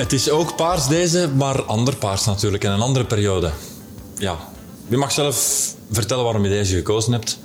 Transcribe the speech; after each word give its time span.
Het 0.00 0.12
is 0.12 0.30
ook 0.30 0.56
paars 0.56 0.86
deze, 0.86 1.28
maar 1.36 1.62
ander 1.62 1.96
paars 1.96 2.24
natuurlijk. 2.24 2.64
In 2.64 2.70
een 2.70 2.80
andere 2.80 3.04
periode. 3.04 3.50
Ja. 4.18 4.36
Je 4.88 4.96
mag 4.96 5.12
zelf 5.12 5.66
vertellen 5.90 6.24
waarom 6.24 6.44
je 6.44 6.48
deze 6.50 6.74
gekozen 6.74 7.12
hebt. 7.12 7.38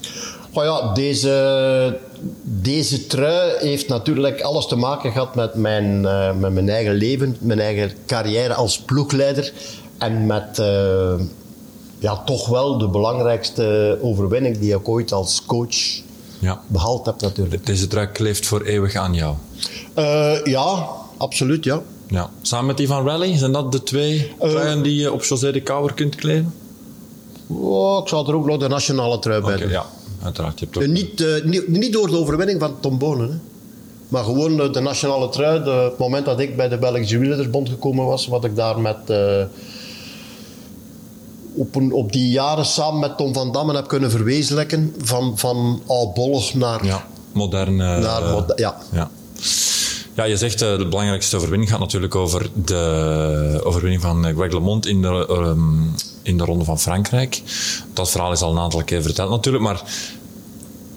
Oh 0.53 0.63
ja, 0.63 0.93
deze, 0.93 1.99
deze 2.43 3.07
trui 3.07 3.53
heeft 3.59 3.87
natuurlijk 3.87 4.41
alles 4.41 4.67
te 4.67 4.75
maken 4.75 5.11
gehad 5.11 5.35
met 5.35 5.55
mijn, 5.55 6.05
eh, 6.05 6.35
met 6.35 6.53
mijn 6.53 6.69
eigen 6.69 6.93
leven, 6.93 7.37
mijn 7.39 7.59
eigen 7.59 7.91
carrière 8.05 8.53
als 8.53 8.79
ploegleider. 8.79 9.53
En 9.97 10.25
met 10.25 10.57
uh, 10.59 11.13
ja, 11.99 12.23
toch 12.25 12.47
wel 12.47 12.77
de 12.77 12.87
belangrijkste 12.87 13.97
overwinning 14.01 14.57
die 14.57 14.75
ik 14.75 14.87
ooit 14.87 15.11
als 15.11 15.43
coach 15.45 15.75
Ja. 16.39 16.61
behaald 16.67 17.05
heb 17.05 17.21
natuurlijk. 17.21 17.65
Deze 17.65 17.87
trui 17.87 18.07
kleeft 18.07 18.45
voor 18.45 18.61
eeuwig 18.61 18.95
aan 18.95 19.13
jou. 19.13 19.35
Eh, 19.93 20.43
ja, 20.43 20.87
absoluut 21.17 21.63
ja. 21.63 21.81
Ja. 22.07 22.29
Samen 22.41 22.65
met 22.65 22.77
die 22.77 22.87
van 22.87 23.05
Rally, 23.07 23.37
zijn 23.37 23.51
dat 23.51 23.71
de 23.71 23.83
twee 23.83 24.33
truien 24.39 24.81
die 24.81 24.95
je 24.95 25.11
op 25.11 25.23
José 25.23 25.51
de 25.51 25.61
Kouwer 25.61 25.93
kunt 25.93 26.15
kleven? 26.15 26.53
Oh, 27.47 28.01
ik 28.01 28.07
zou 28.07 28.27
er 28.27 28.35
ook 28.35 28.45
nog 28.45 28.57
de 28.57 28.67
nationale 28.67 29.19
trui 29.19 29.41
bij 29.41 29.57
doen. 29.57 29.69
ja, 29.69 29.85
uiteraard. 30.23 30.59
Je 30.59 30.65
hebt 30.65 30.77
ook... 30.77 30.83
Eh, 30.83 30.89
niet, 30.89 31.21
eh, 31.21 31.43
niet, 31.43 31.67
niet 31.67 31.93
door 31.93 32.09
de 32.09 32.17
overwinning 32.17 32.59
van 32.59 32.79
Tom 32.79 32.97
Bonen. 32.97 33.29
Hè. 33.29 33.37
Maar 34.07 34.23
gewoon 34.23 34.61
eh, 34.61 34.71
de 34.71 34.79
nationale 34.79 35.29
trui. 35.29 35.63
De, 35.63 35.69
het 35.69 35.97
moment 35.97 36.25
dat 36.25 36.39
ik 36.39 36.55
bij 36.55 36.69
de 36.69 36.77
Belgische 36.77 37.17
Wielersbond 37.17 37.69
gekomen 37.69 38.05
was, 38.05 38.27
wat 38.27 38.43
ik 38.45 38.55
daar 38.55 38.79
met, 38.79 38.97
eh, 39.05 39.43
op, 41.53 41.75
een, 41.75 41.91
op 41.91 42.11
die 42.11 42.29
jaren 42.29 42.65
samen 42.65 42.99
met 42.99 43.17
Tom 43.17 43.33
van 43.33 43.51
Dammen 43.51 43.75
heb 43.75 43.87
kunnen 43.87 44.11
verwezenlijken. 44.11 44.95
Van, 44.97 45.37
van 45.37 45.81
oudbollig 45.87 46.53
naar... 46.53 46.85
Ja, 46.85 47.05
modern. 47.31 47.81
eh, 47.81 47.97
naar 47.97 48.43
ja. 48.55 48.77
Ja. 48.91 49.09
Ja, 50.15 50.23
je 50.23 50.37
zegt 50.37 50.61
eh, 50.61 50.77
de 50.77 50.87
belangrijkste 50.87 51.35
overwinning 51.35 51.69
gaat 51.69 51.79
natuurlijk 51.79 52.15
over 52.15 52.49
de 52.53 53.61
overwinning 53.63 54.01
van 54.01 54.25
eh, 54.25 54.35
Greg 54.35 54.51
LeMond 54.51 54.85
in 54.85 55.01
de, 55.01 55.25
ehm, 55.29 55.83
in 56.21 56.37
de 56.37 56.43
Ronde 56.43 56.63
van 56.63 56.79
Frankrijk. 56.79 57.41
Dat 57.93 58.11
verhaal 58.11 58.31
is 58.31 58.41
al 58.41 58.51
een 58.51 58.59
aantal 58.59 58.83
keer 58.83 59.01
verteld 59.01 59.29
natuurlijk, 59.29 59.63
maar 59.63 59.81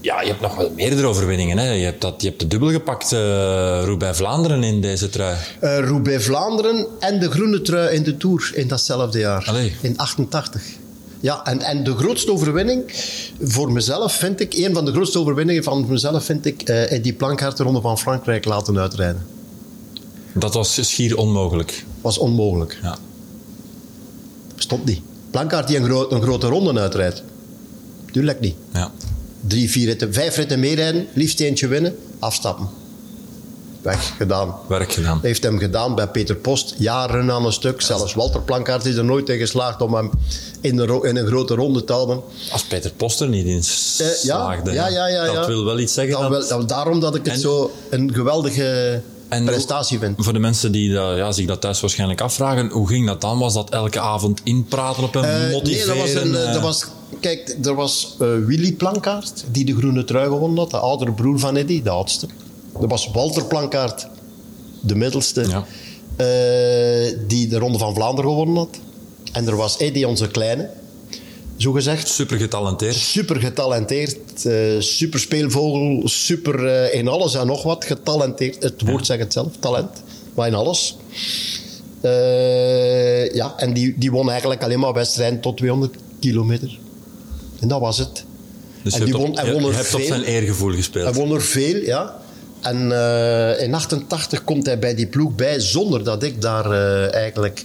ja, 0.00 0.20
je 0.20 0.28
hebt 0.28 0.40
nog 0.40 0.56
wel 0.56 0.72
meerdere 0.76 1.06
overwinningen. 1.06 1.58
Hè? 1.58 1.72
Je, 1.72 1.84
hebt 1.84 2.00
dat, 2.00 2.22
je 2.22 2.28
hebt 2.28 2.40
de 2.40 2.46
dubbel 2.46 2.70
gepakt, 2.70 3.12
eh 3.12 3.18
Roubaix 3.84 4.16
Vlaanderen 4.16 4.62
in 4.62 4.80
deze 4.80 5.08
trui. 5.08 5.36
Eh, 5.60 5.78
Roubaix 5.78 6.24
Vlaanderen 6.24 6.86
en 6.98 7.20
de 7.20 7.30
groene 7.30 7.62
trui 7.62 7.94
in 7.94 8.02
de 8.02 8.16
Tour 8.16 8.50
in 8.54 8.68
datzelfde 8.68 9.18
jaar. 9.18 9.44
Allee. 9.44 9.76
In 9.80 9.98
88. 9.98 10.62
Ja, 11.20 11.44
en, 11.44 11.60
en 11.60 11.84
de 11.84 11.94
grootste 11.96 12.32
overwinning 12.32 12.82
voor 13.40 13.72
mezelf 13.72 14.12
vind 14.12 14.40
ik, 14.40 14.54
een 14.54 14.74
van 14.74 14.84
de 14.84 14.92
grootste 14.92 15.18
overwinningen 15.18 15.62
van 15.62 15.86
mezelf 15.88 16.24
vind 16.24 16.46
ik, 16.46 16.62
eh 16.62 16.92
Eddie 16.92 17.12
Plankaart 17.12 17.56
de 17.56 17.62
Ronde 17.62 17.80
van 17.80 17.98
Frankrijk 17.98 18.44
laten 18.44 18.78
uitrijden. 18.78 19.26
Dat 20.34 20.54
was 20.54 20.78
schier 20.88 21.16
onmogelijk. 21.16 21.84
Was 22.00 22.18
onmogelijk. 22.18 22.78
Ja. 22.82 22.98
Stop 24.56 24.84
niet. 24.84 25.00
Plankaart 25.30 25.68
die 25.68 25.76
een, 25.76 25.84
gro- 25.84 26.10
een 26.10 26.22
grote 26.22 26.46
ronde 26.46 26.80
uitrijdt. 26.80 27.22
Tuurlijk 28.12 28.40
niet. 28.40 28.54
Ja. 28.72 28.92
Drie, 29.40 29.70
vier 29.70 29.86
ritten, 29.86 30.12
vijf 30.14 30.36
ritten 30.36 30.60
meerijden, 30.60 31.06
liefst 31.12 31.40
eentje 31.40 31.68
winnen, 31.68 31.96
afstappen. 32.18 32.68
Weg, 33.82 34.12
gedaan. 34.16 34.54
Werk 34.68 34.92
gedaan. 34.92 35.18
heeft 35.22 35.42
hem 35.42 35.58
gedaan 35.58 35.94
bij 35.94 36.08
Peter 36.08 36.34
Post, 36.36 36.74
jaren 36.78 37.30
aan 37.30 37.44
een 37.44 37.52
stuk. 37.52 37.80
Zelfs 37.80 38.14
Walter 38.14 38.40
Plankaart 38.42 38.84
is 38.84 38.96
er 38.96 39.04
nooit 39.04 39.28
in 39.28 39.38
geslaagd 39.38 39.80
om 39.82 39.94
hem 39.94 40.10
in, 40.60 40.80
ro- 40.80 41.00
in 41.02 41.16
een 41.16 41.26
grote 41.26 41.54
ronde 41.54 41.84
te 41.84 41.92
houden. 41.92 42.20
Als 42.52 42.62
Peter 42.64 42.90
Poster 42.96 43.28
niet 43.28 43.46
in 43.46 43.56
Eh, 43.56 43.62
slaagde. 44.14 44.72
ja, 44.72 44.88
ja, 44.88 45.06
ja, 45.06 45.24
ja. 45.24 45.32
Dat 45.32 45.46
wil 45.46 45.64
wel 45.64 45.78
iets 45.78 45.92
zeggen. 45.94 46.30
Dat- 46.30 46.48
wel- 46.48 46.66
daarom 46.66 47.00
dat 47.00 47.14
ik 47.14 47.24
het 47.24 47.34
En- 47.34 47.40
zo 47.40 47.70
een 47.90 48.14
geweldige 48.14 49.00
En 49.28 49.44
prestatie 49.44 49.98
vind. 49.98 50.14
Voor 50.24 50.32
de 50.32 50.38
mensen 50.38 50.72
die 50.72 50.92
dat, 50.94 51.16
ja, 51.16 51.32
zich 51.32 51.46
dat 51.46 51.60
thuis 51.60 51.80
waarschijnlijk 51.80 52.20
afvragen, 52.20 52.68
hoe 52.70 52.88
ging 52.88 53.06
dat 53.06 53.20
dan? 53.20 53.38
Was 53.38 53.54
dat 53.54 53.70
elke 53.70 54.00
avond 54.00 54.40
inpraten 54.44 55.02
op 55.02 55.14
hem, 55.14 55.24
Eh, 55.24 55.50
motiveren? 55.52 55.96
nee, 55.96 56.04
dat 56.04 56.14
was 56.14 56.22
een, 56.22 56.34
eh, 56.34 56.46
eh, 56.46 56.52
dat 56.52 56.62
was, 56.62 56.84
kijk, 57.20 57.56
er 57.64 57.74
was 57.74 58.14
eh, 58.20 58.26
Willy 58.46 58.72
Plankaart, 58.72 59.44
die 59.50 59.64
de 59.64 59.76
groene 59.76 60.04
trui 60.04 60.28
gewonnen 60.28 60.58
had. 60.58 60.70
De 60.70 60.76
oudere 60.78 61.12
broer 61.12 61.38
van 61.38 61.56
Eddy, 61.56 61.82
de 61.82 61.90
oudste. 61.90 62.26
Er 62.80 62.88
was 62.88 63.10
Walter 63.12 63.44
Plankaart, 63.44 64.06
de 64.80 64.94
middelste, 64.94 65.40
Ja. 65.48 65.64
eh, 66.16 67.14
die 67.26 67.48
de 67.48 67.58
Ronde 67.58 67.78
van 67.78 67.94
Vlaanderen 67.94 68.30
gewonnen 68.30 68.56
had. 68.56 68.76
En 69.32 69.46
er 69.46 69.56
was 69.56 69.78
Eddy, 69.78 70.04
onze 70.04 70.28
kleine, 70.28 70.70
zo 71.56 71.72
gezegd. 71.72 72.08
Super 72.08 72.36
getalenteerd. 72.38 72.94
Super 72.94 73.36
getalenteerd, 73.40 74.44
eh, 74.46 74.54
super 74.78 75.20
speelvogel, 75.20 76.02
super 76.08 76.66
eh, 76.66 76.98
in 76.98 77.08
alles 77.08 77.34
en 77.34 77.46
nog 77.46 77.62
wat 77.62 77.84
getalenteerd. 77.84 78.62
Het 78.62 78.82
woord 78.86 79.06
zegt 79.06 79.20
het 79.20 79.32
zelf, 79.32 79.48
talent, 79.60 80.02
maar 80.34 80.46
in 80.46 80.54
alles. 80.54 80.96
Eh, 82.00 83.34
ja, 83.34 83.54
en 83.56 83.72
die, 83.72 83.94
die 83.98 84.10
won 84.10 84.30
eigenlijk 84.30 84.62
alleen 84.62 84.78
maar 84.80 84.92
wedstrijden 84.92 85.40
tot 85.40 85.56
200 85.56 85.94
kilometer. 86.20 86.78
En 87.60 87.68
dat 87.68 87.80
was 87.80 87.98
het. 87.98 88.24
Dus 88.82 88.92
En 88.94 88.98
je 88.98 89.04
die 89.04 89.14
hebt, 89.14 89.26
won- 89.28 89.38
op, 89.40 89.46
je- 89.46 89.52
won 89.52 89.62
er 89.64 89.68
je 89.70 89.76
hebt 89.76 89.94
op 89.94 90.00
zijn 90.00 90.22
eergevoel 90.22 90.72
gespeeld. 90.72 91.04
Hij 91.04 91.14
won 91.14 91.32
er 91.34 91.42
veel, 91.42 91.76
ja. 91.76 92.16
En 92.60 92.92
eh, 92.92 93.62
in 93.62 93.74
88 93.74 94.44
komt 94.44 94.66
hij 94.66 94.78
bij 94.78 94.94
die 94.94 95.06
ploeg 95.06 95.34
bij 95.34 95.60
zonder 95.60 96.04
dat 96.04 96.22
ik 96.22 96.42
daar 96.42 96.70
eh, 96.70 97.14
eigenlijk 97.14 97.64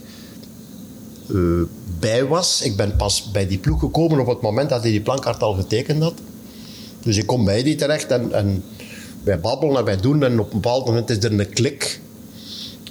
eh, 1.30 1.38
bij 2.00 2.26
was. 2.26 2.62
Ik 2.62 2.76
ben 2.76 2.96
pas 2.96 3.32
bij 3.32 3.48
die 3.48 3.58
ploeg 3.58 3.80
gekomen 3.80 4.20
op 4.20 4.28
het 4.28 4.42
moment 4.42 4.70
dat 4.70 4.82
hij 4.82 4.92
die 4.92 5.02
plankaart 5.02 5.44
al 5.44 5.54
getekend 5.54 6.04
had. 6.04 6.14
Dus 7.04 7.18
ik 7.18 7.26
kom 7.26 7.46
bij 7.46 7.64
die 7.64 7.76
terecht 7.76 8.08
en, 8.08 8.32
en 8.32 8.64
wij 9.24 9.40
babbelen 9.40 9.78
en 9.78 9.86
wij 9.86 9.98
doen. 9.98 10.24
En 10.24 10.40
op 10.40 10.54
een 10.54 10.62
bepaald 10.62 10.86
moment 10.86 11.10
is 11.10 11.18
er 11.18 11.40
een 11.40 11.50
klik. 11.50 12.02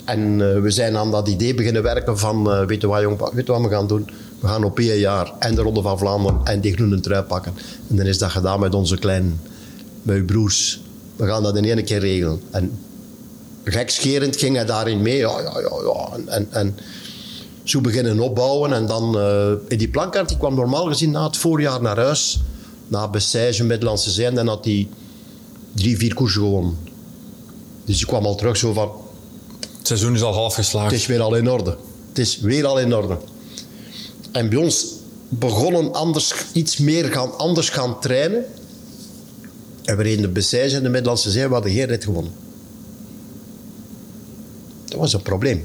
En 0.05 0.63
we 0.63 0.71
zijn 0.71 0.97
aan 0.97 1.11
dat 1.11 1.29
idee 1.29 1.55
beginnen 1.55 1.83
werken 1.83 2.19
van, 2.19 2.67
weet, 2.67 2.81
je 2.81 2.87
wat, 2.87 3.01
jong, 3.01 3.19
weet 3.33 3.47
je 3.47 3.53
wat 3.53 3.63
we 3.63 3.69
gaan 3.69 3.87
doen? 3.87 4.11
We 4.41 4.49
gaan 4.49 4.65
op 4.65 4.79
één 4.79 4.99
jaar 4.99 5.33
en 5.39 5.55
de 5.55 5.63
Ronde 5.63 5.83
van 5.83 5.99
Vlaanderen 5.99 6.41
en 6.45 6.61
die 6.61 6.73
groene 6.73 7.01
trui 7.01 7.23
pakken. 7.23 7.53
En 7.89 7.97
dan 7.97 8.07
is 8.07 8.19
dat 8.19 8.31
gedaan 8.31 8.61
met 8.61 8.75
onze 8.75 8.99
kleinen, 8.99 9.41
met 10.03 10.17
uw 10.17 10.25
broers. 10.25 10.81
We 11.17 11.27
gaan 11.27 11.43
dat 11.43 11.57
in 11.57 11.65
één 11.65 11.85
keer 11.85 11.99
regelen. 11.99 12.41
En 12.51 12.79
gekscherend 13.65 14.37
ging 14.37 14.57
hij 14.57 14.65
daarin 14.65 15.03
mee. 15.03 15.17
Ja, 15.17 15.41
ja, 15.41 15.61
ja, 15.61 15.71
ja. 15.83 16.33
En, 16.33 16.47
en, 16.51 16.77
zo 17.63 17.81
beginnen 17.81 18.21
opbouwen. 18.21 18.73
En 18.73 18.87
dan, 18.87 19.19
eh, 19.19 19.51
in 19.69 19.79
die 19.79 19.89
plankaart, 19.89 20.29
die 20.29 20.37
kwam 20.37 20.55
normaal 20.55 20.87
gezien 20.87 21.11
na 21.11 21.27
het 21.27 21.37
voorjaar 21.37 21.83
naar 21.83 21.97
huis. 21.97 22.41
Na 22.89 23.09
Bessège, 23.09 23.65
Middellandse 23.65 24.11
Zee. 24.11 24.27
En 24.27 24.35
dan 24.35 24.49
had 24.49 24.65
hij 24.65 24.89
drie, 25.73 25.97
vier 25.97 26.15
koersen 26.15 26.41
gewonnen. 26.41 26.79
Dus 27.85 27.97
die 27.97 28.07
kwam 28.07 28.25
al 28.25 28.35
terug 28.35 28.57
zo 28.57 28.73
van, 28.73 28.91
Het 29.79 29.87
seizoen 29.87 30.15
is 30.15 30.23
al 30.23 30.33
half 30.33 30.55
geslaagd. 30.55 30.91
het 30.91 31.01
is 31.01 31.07
weer 31.07 31.21
al 31.21 31.35
in 31.35 31.51
orde. 31.51 31.77
Het 32.09 32.19
is 32.19 32.41
weer 32.41 32.67
al 32.67 32.79
in 32.79 32.95
orde. 32.95 33.19
En 34.33 34.49
bij 34.49 34.59
ons 34.59 34.87
begonnen 35.29 35.93
anders, 35.93 36.35
iets 36.53 36.77
meer 36.77 37.05
gaan, 37.05 37.39
anders 37.39 37.69
gaan 37.69 38.01
trainen. 38.01 38.45
En 39.85 39.97
we 39.97 40.03
reden 40.03 40.23
de 40.23 40.29
Bessège 40.29 40.77
en 40.77 40.83
de 40.83 40.89
Middellandse 40.89 41.31
Zee. 41.31 41.47
We 41.47 41.53
hadden 41.53 41.73
geen 41.73 41.87
rit 41.87 42.05
gewonnen. 42.05 42.33
Dat 44.85 44.99
was 44.99 45.13
een 45.13 45.23
probleem. 45.23 45.65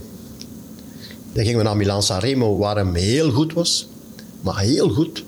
Dan 1.34 1.44
gingen 1.44 1.58
we 1.58 1.64
naar 1.64 1.78
Milan-San 1.78 2.20
Remo, 2.20 2.58
waar 2.58 2.76
hem 2.76 2.94
heel 2.96 3.32
goed 3.32 3.54
was. 3.54 3.88
Maar 4.42 4.60
heel 4.60 4.90
goed. 4.90 5.24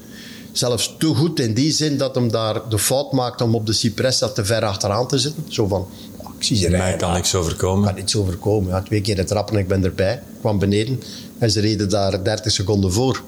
Zelfs 0.52 0.96
te 0.98 1.06
goed 1.08 1.40
in 1.40 1.54
die 1.54 1.72
zin 1.72 1.98
dat 1.98 2.16
hem 2.16 2.32
daar 2.32 2.70
de 2.70 2.80
fout 2.80 3.12
maakte 3.12 3.44
om 3.44 3.56
op 3.56 3.66
de 3.66 3.74
Cipressa 3.74 4.28
te 4.30 4.46
ver 4.46 4.66
achteraan 4.66 5.08
te 5.08 5.18
zitten. 5.18 5.44
Zo 5.48 5.68
van, 5.68 5.88
"Ah, 6.24 6.30
ik 6.38 6.44
zie 6.44 6.58
ze 6.58 6.70
Mij 6.70 6.80
rijden. 6.80 7.00
kan 7.00 7.14
niks 7.14 7.36
overkomen. 7.36 7.88
kan 7.94 7.98
iets 8.04 8.16
overkomen. 8.16 8.70
Ja, 8.72 8.82
twee 8.82 9.02
keer 9.02 9.18
het 9.18 9.28
trappen 9.28 9.56
en 9.56 9.62
ik 9.62 9.68
ben 9.68 9.84
erbij. 9.84 10.14
Ik 10.14 10.20
kwam 10.40 10.60
beneden 10.60 11.02
en 11.38 11.52
ze 11.52 11.60
reden 11.60 11.90
daar 11.90 12.24
30 12.24 12.52
seconden 12.52 12.92
voor. 12.94 13.22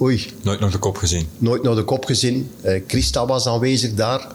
Oei, 0.00 0.26
Nooit 0.42 0.60
nog 0.60 0.70
de 0.72 0.78
kop 0.78 0.96
gezien. 0.96 1.26
nooit 1.38 1.62
naar 1.62 1.74
de 1.74 1.84
kop 1.84 2.04
gezien. 2.04 2.50
Eh, 2.60 2.82
Christa 2.86 3.26
was 3.26 3.46
aanwezig 3.46 3.94
daar 3.94 4.28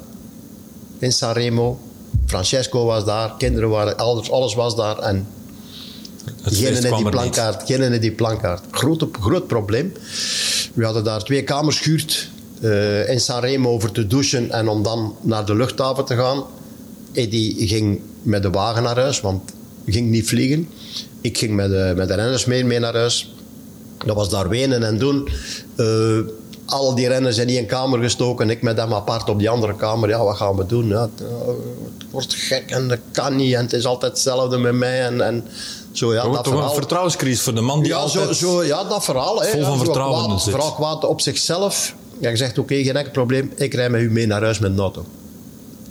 in 1.04 1.12
Sanremo. 1.12 1.80
Francesco 2.26 2.86
was 2.86 3.06
daar, 3.06 3.34
kinderen 3.38 3.70
waren, 3.70 3.98
alles, 3.98 4.32
alles 4.32 4.56
was 4.56 4.76
daar. 4.76 4.98
En 5.00 5.28
Geen 6.44 6.76
in 6.76 6.96
die 6.96 7.10
plankaart. 7.10 7.70
In 7.70 8.00
die 8.00 8.12
plankaart. 8.12 8.64
Groot, 8.72 9.06
groot 9.12 9.48
probleem. 9.48 9.94
We 10.74 10.86
hadden 10.86 11.04
daar 11.04 11.24
twee 11.24 11.44
kamers 11.44 11.80
gehuurd 11.80 12.30
eh, 12.62 13.10
in 13.10 13.20
Sanremo 13.20 13.70
over 13.70 13.92
te 13.92 14.08
douchen 14.08 14.52
en 14.52 14.68
om 14.68 14.84
dan 14.84 15.16
naar 15.22 15.46
de 15.46 15.56
luchthaven 15.56 16.06
te 16.06 16.16
gaan. 16.16 16.44
Eddie 17.12 17.68
ging 17.68 18.02
met 18.22 18.42
de 18.42 18.50
wagen 18.50 18.84
naar 18.84 19.00
huis, 19.00 19.22
want 19.22 19.52
ging 19.86 20.10
niet 20.10 20.28
vliegen. 20.28 20.70
Ik 21.22 21.38
ging 21.38 21.56
met 21.56 21.70
de, 21.70 21.94
met 21.96 22.08
de 22.08 22.16
renners 22.16 22.46
mee, 22.46 22.66
mee 22.66 22.80
naar 22.80 22.96
huis. 22.96 23.36
Dat 24.06 24.16
was 24.16 24.30
daar 24.30 24.50
wenen 24.50 24.84
en 24.84 24.98
doen. 24.98 25.30
Eh, 25.76 26.20
al 26.74 26.96
die 26.96 27.08
renners 27.08 27.38
in 27.38 27.48
één 27.48 27.66
kamer 27.66 28.00
gestoken. 28.00 28.50
Ik 28.50 28.62
met 28.62 28.78
hem 28.78 28.94
apart 28.94 29.30
op 29.30 29.40
die 29.40 29.50
andere 29.50 29.76
kamer. 29.76 30.10
Ja, 30.10 30.24
wat 30.24 30.38
gaan 30.38 30.56
we 30.56 30.66
doen? 30.66 30.88
Ja, 30.88 31.02
het, 31.02 31.22
eh, 31.22 31.48
het 31.98 32.06
wordt 32.12 32.34
gek 32.34 32.72
en 32.72 32.88
dat 32.88 33.00
kan 33.12 33.36
niet. 33.36 33.54
En 33.54 33.62
het 33.62 33.74
is 33.74 33.86
altijd 33.86 34.12
hetzelfde 34.12 34.58
met 34.58 34.74
mij. 34.74 35.06
En, 35.06 35.22
en 35.22 35.48
zo, 35.92 36.14
ja, 36.14 36.22
Toch, 36.22 36.36
dat 36.36 36.44
toch 36.44 36.70
een 36.70 36.76
vertrouwenscrisis 36.76 37.42
voor 37.42 37.56
de 37.56 37.62
man 37.62 37.80
die 37.80 37.92
Ja, 37.92 37.98
altijd... 37.98 38.36
zo, 38.36 38.48
zo, 38.48 38.64
ja, 38.64 38.84
dat 38.84 39.04
verhaal. 39.04 39.42
Vol 39.44 39.64
van 39.64 39.78
vertrouwen 39.78 40.26
kwaad. 40.26 40.44
Vooral 40.44 40.74
kwaad 40.74 41.06
op 41.06 41.22
zichzelf. 41.22 41.96
Ja, 42.20 42.30
je 42.30 42.38
zegt, 42.38 42.58
oké, 42.58 42.76
geen 42.76 42.96
enkel 42.96 43.12
probleem. 43.12 43.52
Ik 43.56 43.74
rij 43.74 43.90
met 43.90 44.02
u 44.02 44.12
mee 44.12 44.28
naar 44.28 44.42
huis 44.42 44.60
met 44.60 44.72
een 44.72 44.80
auto. 44.80 45.06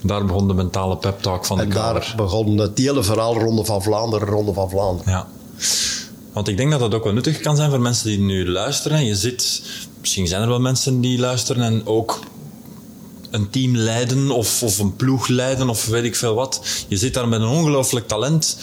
Daar 0.01 0.25
begon 0.25 0.47
de 0.47 0.53
mentale 0.53 0.97
pep 0.97 1.21
talk 1.21 1.45
van 1.45 1.57
de 1.57 1.63
En 1.63 1.69
kamer. 1.69 1.93
daar 1.93 2.13
begon 2.17 2.57
het 2.57 2.77
hele 2.77 3.03
verhaal 3.03 3.37
Ronde 3.39 3.65
van 3.65 3.83
Vlaanderen, 3.83 4.27
Ronde 4.27 4.53
van 4.53 4.69
Vlaanderen. 4.69 5.11
Ja. 5.11 5.27
Want 6.33 6.47
ik 6.47 6.57
denk 6.57 6.71
dat 6.71 6.79
dat 6.79 6.93
ook 6.93 7.03
wel 7.03 7.13
nuttig 7.13 7.39
kan 7.39 7.55
zijn 7.55 7.69
voor 7.69 7.81
mensen 7.81 8.07
die 8.07 8.19
nu 8.19 8.49
luisteren. 8.49 9.05
Je 9.05 9.15
zit, 9.15 9.61
misschien 10.03 10.27
zijn 10.27 10.41
er 10.41 10.47
wel 10.47 10.59
mensen 10.59 11.01
die 11.01 11.19
luisteren 11.19 11.63
en 11.63 11.85
ook 11.85 12.19
een 13.29 13.49
team 13.49 13.75
leiden 13.75 14.31
of, 14.31 14.63
of 14.63 14.79
een 14.79 14.95
ploeg 14.95 15.27
leiden 15.27 15.69
of 15.69 15.85
weet 15.85 16.03
ik 16.03 16.15
veel 16.15 16.35
wat. 16.35 16.61
Je 16.87 16.97
zit 16.97 17.13
daar 17.13 17.27
met 17.27 17.41
een 17.41 17.47
ongelooflijk 17.47 18.07
talent, 18.07 18.57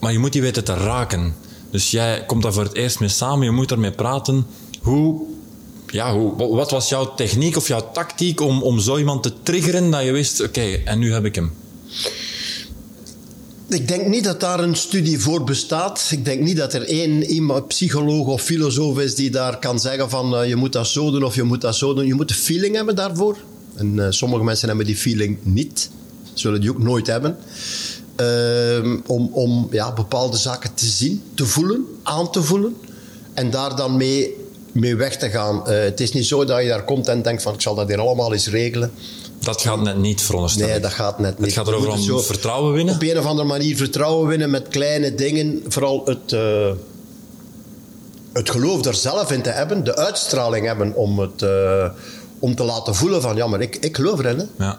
maar 0.00 0.12
je 0.12 0.18
moet 0.18 0.32
die 0.32 0.42
weten 0.42 0.64
te 0.64 0.74
raken. 0.74 1.34
Dus 1.70 1.90
jij 1.90 2.24
komt 2.26 2.42
daar 2.42 2.52
voor 2.52 2.62
het 2.62 2.74
eerst 2.74 3.00
mee 3.00 3.08
samen, 3.08 3.44
je 3.44 3.50
moet 3.50 3.70
ermee 3.70 3.90
praten. 3.90 4.46
Hoe, 4.82 5.22
ja, 5.86 6.12
hoe, 6.12 6.54
wat 6.54 6.70
was 6.70 6.88
jouw 6.88 7.14
techniek 7.14 7.56
of 7.56 7.68
jouw 7.68 7.90
tactiek 7.92 8.40
om, 8.40 8.62
om 8.62 8.80
zo 8.80 8.96
iemand 8.96 9.22
te 9.22 9.32
triggeren 9.42 9.90
dat 9.90 10.04
je 10.04 10.12
wist, 10.12 10.42
oké, 10.42 10.80
en 10.84 10.98
nu 10.98 11.12
heb 11.12 11.24
ik 11.24 11.34
hem? 11.34 11.52
Ik 13.68 13.88
denk 13.88 14.06
niet 14.06 14.24
dat 14.24 14.40
daar 14.40 14.60
een 14.60 14.76
studie 14.76 15.20
voor 15.20 15.44
bestaat. 15.44 16.08
Ik 16.10 16.24
denk 16.24 16.40
niet 16.40 16.56
dat 16.56 16.74
er 16.74 16.88
één 16.88 17.24
iemand, 17.24 17.68
psycholoog 17.68 18.26
of 18.26 18.42
filosoof 18.42 18.98
is 18.98 19.14
die 19.14 19.30
daar 19.30 19.58
kan 19.58 19.80
zeggen 19.80 20.10
van 20.10 20.40
uh, 20.40 20.48
je 20.48 20.56
moet 20.56 20.72
dat 20.72 20.86
zo 20.86 21.10
doen 21.10 21.24
of 21.24 21.34
je 21.34 21.42
moet 21.42 21.60
dat 21.60 21.76
zo 21.76 21.94
doen. 21.94 22.06
Je 22.06 22.14
moet 22.14 22.28
de 22.28 22.34
feeling 22.34 22.74
hebben 22.74 22.96
daarvoor. 22.96 23.38
En 23.74 23.94
uh, 23.94 24.06
sommige 24.10 24.44
mensen 24.44 24.68
hebben 24.68 24.86
die 24.86 24.96
feeling 24.96 25.38
niet. 25.42 25.90
Zullen 26.34 26.60
die 26.60 26.70
ook 26.70 26.82
nooit 26.82 27.06
hebben. 27.06 27.36
Uh, 28.20 28.96
om 29.06 29.28
om 29.32 29.68
ja, 29.70 29.92
bepaalde 29.92 30.36
zaken 30.36 30.74
te 30.74 30.86
zien, 30.86 31.22
te 31.34 31.46
voelen, 31.46 31.86
aan 32.02 32.30
te 32.30 32.42
voelen. 32.42 32.76
En 33.34 33.50
daar 33.50 33.76
dan 33.76 33.96
mee, 33.96 34.34
mee 34.72 34.96
weg 34.96 35.16
te 35.16 35.30
gaan. 35.30 35.56
Uh, 35.56 35.78
het 35.78 36.00
is 36.00 36.12
niet 36.12 36.26
zo 36.26 36.44
dat 36.44 36.62
je 36.62 36.68
daar 36.68 36.84
komt 36.84 37.08
en 37.08 37.22
denkt 37.22 37.42
van 37.42 37.54
ik 37.54 37.60
zal 37.60 37.74
dat 37.74 37.88
hier 37.88 38.00
allemaal 38.00 38.32
eens 38.32 38.48
regelen. 38.48 38.92
Dat 39.38 39.60
gaat 39.60 39.82
net 39.82 39.98
niet, 39.98 40.22
veronderstel 40.22 40.66
Nee, 40.66 40.80
dat 40.80 40.92
gaat 40.92 41.18
net 41.18 41.38
niet. 41.38 41.46
Het 41.46 41.56
gaat 41.56 41.68
erover 41.68 41.90
om 41.90 42.00
zo 42.00 42.18
vertrouwen 42.18 42.72
winnen? 42.72 42.94
Op 42.94 43.02
een 43.02 43.18
of 43.18 43.24
andere 43.24 43.48
manier 43.48 43.76
vertrouwen 43.76 44.28
winnen 44.28 44.50
met 44.50 44.68
kleine 44.68 45.14
dingen. 45.14 45.62
Vooral 45.68 46.02
het, 46.04 46.32
uh, 46.32 46.70
het 48.32 48.50
geloof 48.50 48.84
er 48.84 48.94
zelf 48.94 49.32
in 49.32 49.42
te 49.42 49.50
hebben. 49.50 49.84
De 49.84 49.96
uitstraling 49.96 50.66
hebben 50.66 50.94
om, 50.94 51.18
het, 51.18 51.42
uh, 51.42 51.88
om 52.38 52.54
te 52.54 52.64
laten 52.64 52.94
voelen 52.94 53.22
van... 53.22 53.36
Ja, 53.36 53.46
maar 53.46 53.60
ik, 53.60 53.76
ik 53.76 53.96
geloof 53.96 54.18
erin. 54.18 54.38
Hè. 54.38 54.64
Ja. 54.64 54.78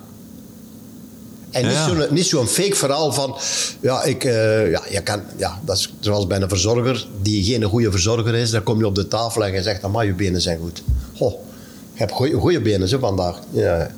En 1.52 1.64
niet 1.64 1.74
Ja, 1.74 1.88
zo'n 1.88 2.06
niet 2.10 2.26
zo'n 2.26 2.48
fake 2.48 2.76
verhaal 2.76 3.14
van... 3.14 3.38
Ja, 3.80 4.04
ik, 4.04 4.24
uh, 4.24 4.72
ja, 4.72 4.82
je 4.90 5.02
kan, 5.02 5.22
ja, 5.38 5.60
dat 5.66 5.78
is 5.78 5.94
zoals 6.00 6.28
bij 6.28 6.42
een 6.42 6.50
verzorger 6.50 7.08
die 7.22 7.44
geen 7.44 7.64
goede 7.64 7.92
verzorger 7.92 8.36
is. 8.36 8.52
Dan 8.52 8.64
kom 8.64 8.78
je 8.78 8.88
op 8.88 8.96
de 8.96 9.08
tafel 9.08 9.46
en 9.46 9.54
je 9.54 9.62
zegt... 9.62 9.88
Maar 9.88 10.06
je 10.06 10.14
benen 10.14 10.42
zijn 10.42 10.60
goed. 10.60 10.84
Goh, 11.16 11.34
je 11.94 12.00
hebt 12.00 12.12
goede 12.12 12.62
benen 12.62 12.88
zo 12.88 13.00
vandaag. 13.00 13.40
Ja. 13.52 13.92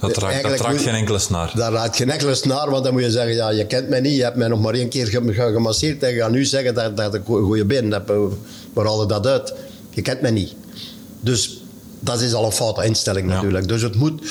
Dat 0.00 0.10
raakt, 0.10 0.20
dat 0.20 0.22
Eigenlijk 0.30 0.62
raakt 0.62 0.80
geen 0.82 0.94
enkele 0.94 1.18
snaar. 1.18 1.52
Daar 1.54 1.72
raakt 1.72 1.96
geen 1.96 2.10
enkele 2.10 2.34
snaar, 2.34 2.70
want 2.70 2.84
dan 2.84 2.92
moet 2.92 3.02
je 3.02 3.10
zeggen, 3.10 3.34
ja, 3.34 3.50
je 3.50 3.66
kent 3.66 3.88
mij 3.88 4.00
niet, 4.00 4.16
je 4.16 4.22
hebt 4.22 4.36
mij 4.36 4.48
nog 4.48 4.60
maar 4.60 4.74
één 4.74 4.88
keer 4.88 5.06
ge- 5.06 5.32
ge- 5.32 5.50
gemasseerd 5.52 6.02
en 6.02 6.14
je 6.14 6.20
gaat 6.20 6.30
nu 6.30 6.44
zeggen 6.44 6.74
dat, 6.74 6.96
dat 6.96 7.14
ik 7.14 7.22
go- 7.26 7.42
goede 7.42 7.64
benen 7.64 7.92
heb. 7.92 8.10
Eh, 8.10 8.16
Waar 8.72 8.84
haal 8.86 9.00
je 9.00 9.06
dat 9.06 9.26
uit? 9.26 9.54
Je 9.90 10.02
kent 10.02 10.20
mij 10.20 10.30
niet. 10.30 10.54
Dus 11.20 11.62
dat 12.00 12.20
is 12.20 12.32
al 12.34 12.44
een 12.44 12.52
foute 12.52 12.84
instelling 12.84 13.28
Ja. 13.28 13.34
natuurlijk. 13.34 13.68
Dus 13.68 13.82
het 13.82 13.94
moet, 13.94 14.22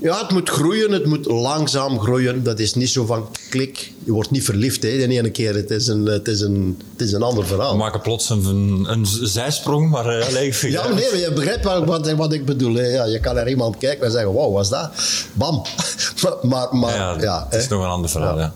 ja, 0.00 0.18
het 0.20 0.30
moet 0.30 0.48
groeien, 0.48 0.92
het 0.92 1.06
moet 1.06 1.26
langzaam 1.26 1.98
groeien. 2.00 2.42
Dat 2.42 2.58
is 2.58 2.74
niet 2.74 2.88
zo 2.90 3.04
van 3.06 3.28
klik, 3.50 3.92
je 4.04 4.12
wordt 4.12 4.30
niet 4.30 4.44
verliefd 4.44 4.82
hè, 4.82 4.88
in 4.88 5.10
één 5.10 5.32
keer. 5.32 5.54
Het 5.54 5.70
is 5.70 5.86
een, 5.86 6.06
het 6.06 6.28
is 6.28 6.40
een, 6.40 6.78
het 6.92 7.06
is 7.06 7.12
een 7.12 7.22
ander 7.22 7.46
verhaal. 7.46 7.70
We 7.72 7.76
maken 7.78 8.00
plots 8.00 8.30
een, 8.30 8.84
een 8.88 9.06
zijsprong, 9.06 9.90
maar 9.90 10.18
uh, 10.18 10.28
leeg. 10.30 10.68
Ja, 10.70 10.82
maar 10.82 10.94
nee, 10.94 11.10
maar 11.10 11.20
je 11.20 11.32
begrijpt 11.32 11.64
wat, 11.64 11.84
wat, 11.84 12.12
wat 12.12 12.32
ik 12.32 12.44
bedoel. 12.44 12.74
hè. 12.74 12.86
Ja, 12.86 13.04
je 13.04 13.20
kan 13.20 13.34
naar 13.34 13.48
iemand 13.48 13.76
kijken 13.78 14.06
en 14.06 14.12
zeggen, 14.12 14.30
wow, 14.32 14.54
wat 14.54 14.62
is 14.64 14.70
dat? 14.70 14.90
Bam. 15.32 15.62
maar, 16.50 16.68
maar, 16.76 16.94
Ja, 16.94 17.16
ja, 17.20 17.46
het 17.50 17.60
is 17.62 17.68
nog 17.68 17.82
een 17.82 17.88
ander 17.88 18.10
verhaal. 18.10 18.38
Ja. 18.38 18.52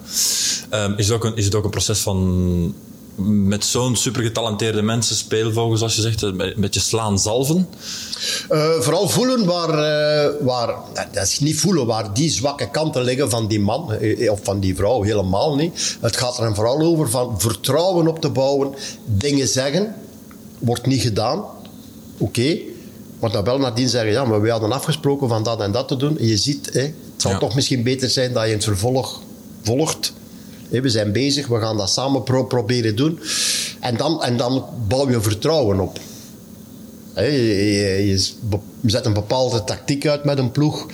Ehm, 0.71 0.93
is, 0.97 1.07
het 1.07 1.15
ook 1.17 1.25
een, 1.25 1.37
is 1.37 1.45
het 1.45 1.55
ook 1.55 1.65
een 1.65 1.71
proces 1.71 1.99
van 1.99 2.75
met 3.25 3.65
zo'n 3.65 3.97
super 3.97 4.23
getalenteerde 4.23 4.83
mensen, 4.83 5.17
speelvogels 5.17 5.79
zoals 5.79 5.95
je 5.97 6.01
zegt, 6.03 6.23
een 6.23 6.55
beetje 6.57 6.81
slaan 6.81 7.19
zalven? 7.19 7.69
Eh, 8.49 8.71
vooral 8.81 9.09
voelen 9.09 9.45
waar, 9.45 9.69
eh, 9.69 10.31
waar, 10.41 10.75
dat 11.13 11.27
is 11.27 11.39
niet 11.39 11.61
voelen, 11.61 11.87
waar 11.87 12.15
die 12.15 12.31
zwakke 12.31 12.71
kanten 12.71 13.03
liggen 13.03 13.31
van 13.31 13.47
die 13.47 13.61
man 13.61 13.93
eh, 13.93 14.31
of 14.31 14.41
van 14.43 14.61
die 14.61 14.75
vrouw, 14.75 15.03
helemaal 15.03 15.57
niet. 15.57 15.97
Het 16.01 16.17
gaat 16.17 16.39
er 16.39 16.55
vooral 16.55 16.81
over 16.81 17.11
van 17.11 17.41
vertrouwen 17.41 18.09
op 18.09 18.21
te 18.21 18.31
bouwen, 18.31 18.75
dingen 19.05 19.49
zeggen, 19.49 19.95
wordt 20.59 20.87
niet 20.87 21.03
gedaan, 21.03 21.45
oké. 22.19 22.59
Maar 23.21 23.33
dan 23.33 23.45
wel 23.45 23.59
nadien 23.59 23.89
zeggen, 23.89 24.13
ja, 24.13 24.25
maar 24.25 24.41
we 24.41 24.51
hadden 24.51 24.73
afgesproken 24.73 25.29
van 25.29 25.43
dat 25.43 25.61
en 25.61 25.73
dat 25.73 25.89
te 25.89 25.97
doen. 25.97 26.19
En 26.19 26.27
je 26.27 26.37
ziet, 26.37 26.69
hè, 26.73 26.81
het 26.81 26.93
zal 27.17 27.31
Ja. 27.31 27.39
toch 27.39 27.55
misschien 27.55 27.83
beter 27.83 28.11
zijn 28.11 28.33
dat 28.33 28.43
je 28.43 28.49
in 28.49 28.55
het 28.55 28.65
vervolg 28.65 29.21
volgt. 29.63 30.13
We 30.71 30.89
zijn 30.89 31.13
bezig, 31.13 31.47
we 31.47 31.61
gaan 31.61 31.77
dat 31.77 31.91
samen 31.91 32.23
pro- 32.23 32.45
proberen 32.45 32.97
doen. 32.97 33.19
En 33.81 33.97
dan, 33.97 34.23
en 34.23 34.37
dan 34.37 34.65
bouw 34.89 35.11
je 35.11 35.21
vertrouwen 35.21 35.81
op. 35.81 35.99
Je 37.15 38.29
zet 38.87 39.07
een 39.07 39.13
bepaalde 39.13 39.65
tactiek 39.65 40.07
uit 40.07 40.25
met 40.25 40.39
een 40.39 40.51
ploeg 40.51 40.87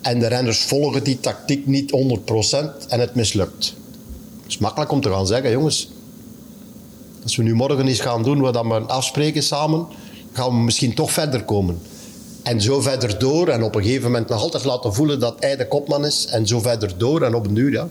en 0.00 0.18
de 0.18 0.26
renners 0.26 0.58
volgen 0.58 1.04
die 1.04 1.20
tactiek 1.20 1.66
niet 1.66 1.90
100% 1.90 2.86
en 2.88 3.00
het 3.00 3.14
mislukt. 3.14 3.74
Het 4.42 4.48
is 4.48 4.58
makkelijk 4.58 4.92
om 4.92 5.00
te 5.00 5.10
gaan 5.10 5.26
zeggen, 5.26 5.50
jongens, 5.50 5.90
als 7.22 7.36
we 7.36 7.42
nu 7.42 7.54
morgen 7.54 7.86
eens 7.86 8.00
gaan 8.00 8.22
doen 8.22 8.40
wat 8.40 8.54
we 8.54 8.74
afspreken 8.74 9.42
samen, 9.42 9.86
gaan 10.32 10.48
we 10.50 10.56
misschien 10.56 10.94
toch 10.94 11.12
verder 11.12 11.44
komen. 11.44 11.78
En 12.42 12.60
zo 12.60 12.80
verder 12.80 13.18
door 13.18 13.48
en 13.48 13.62
op 13.62 13.74
een 13.74 13.82
gegeven 13.82 14.02
moment 14.02 14.28
nog 14.28 14.40
altijd 14.40 14.64
laten 14.64 14.94
voelen 14.94 15.20
dat 15.20 15.36
hij 15.38 15.56
de 15.56 15.68
kopman 15.68 16.06
is 16.06 16.26
en 16.26 16.46
zo 16.46 16.60
verder 16.60 16.98
door 16.98 17.22
en 17.22 17.34
op 17.34 17.46
een 17.46 17.54
duur, 17.54 17.72
ja. 17.72 17.88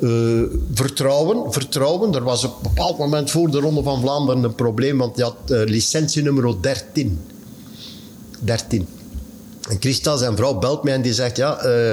Eh, 0.00 0.42
vertrouwen, 0.74 1.52
vertrouwen. 1.52 2.14
Er 2.14 2.24
was 2.24 2.44
op 2.44 2.56
een 2.56 2.70
bepaald 2.74 2.98
moment 2.98 3.30
voor 3.30 3.50
de 3.50 3.60
Ronde 3.60 3.82
van 3.82 4.00
Vlaanderen 4.00 4.44
een 4.44 4.54
probleem, 4.54 4.98
want 4.98 5.16
hij 5.16 5.24
had 5.24 5.50
eh, 5.50 5.64
licentie 5.64 6.22
nummer 6.22 6.62
13. 6.62 7.20
13. 8.38 8.86
En 9.68 9.76
Christa, 9.80 10.16
zijn 10.16 10.36
vrouw, 10.36 10.58
belt 10.58 10.82
mij 10.82 10.94
en 10.94 11.02
die 11.02 11.14
zegt: 11.14 11.36
Ja, 11.36 11.58
eh, 11.58 11.92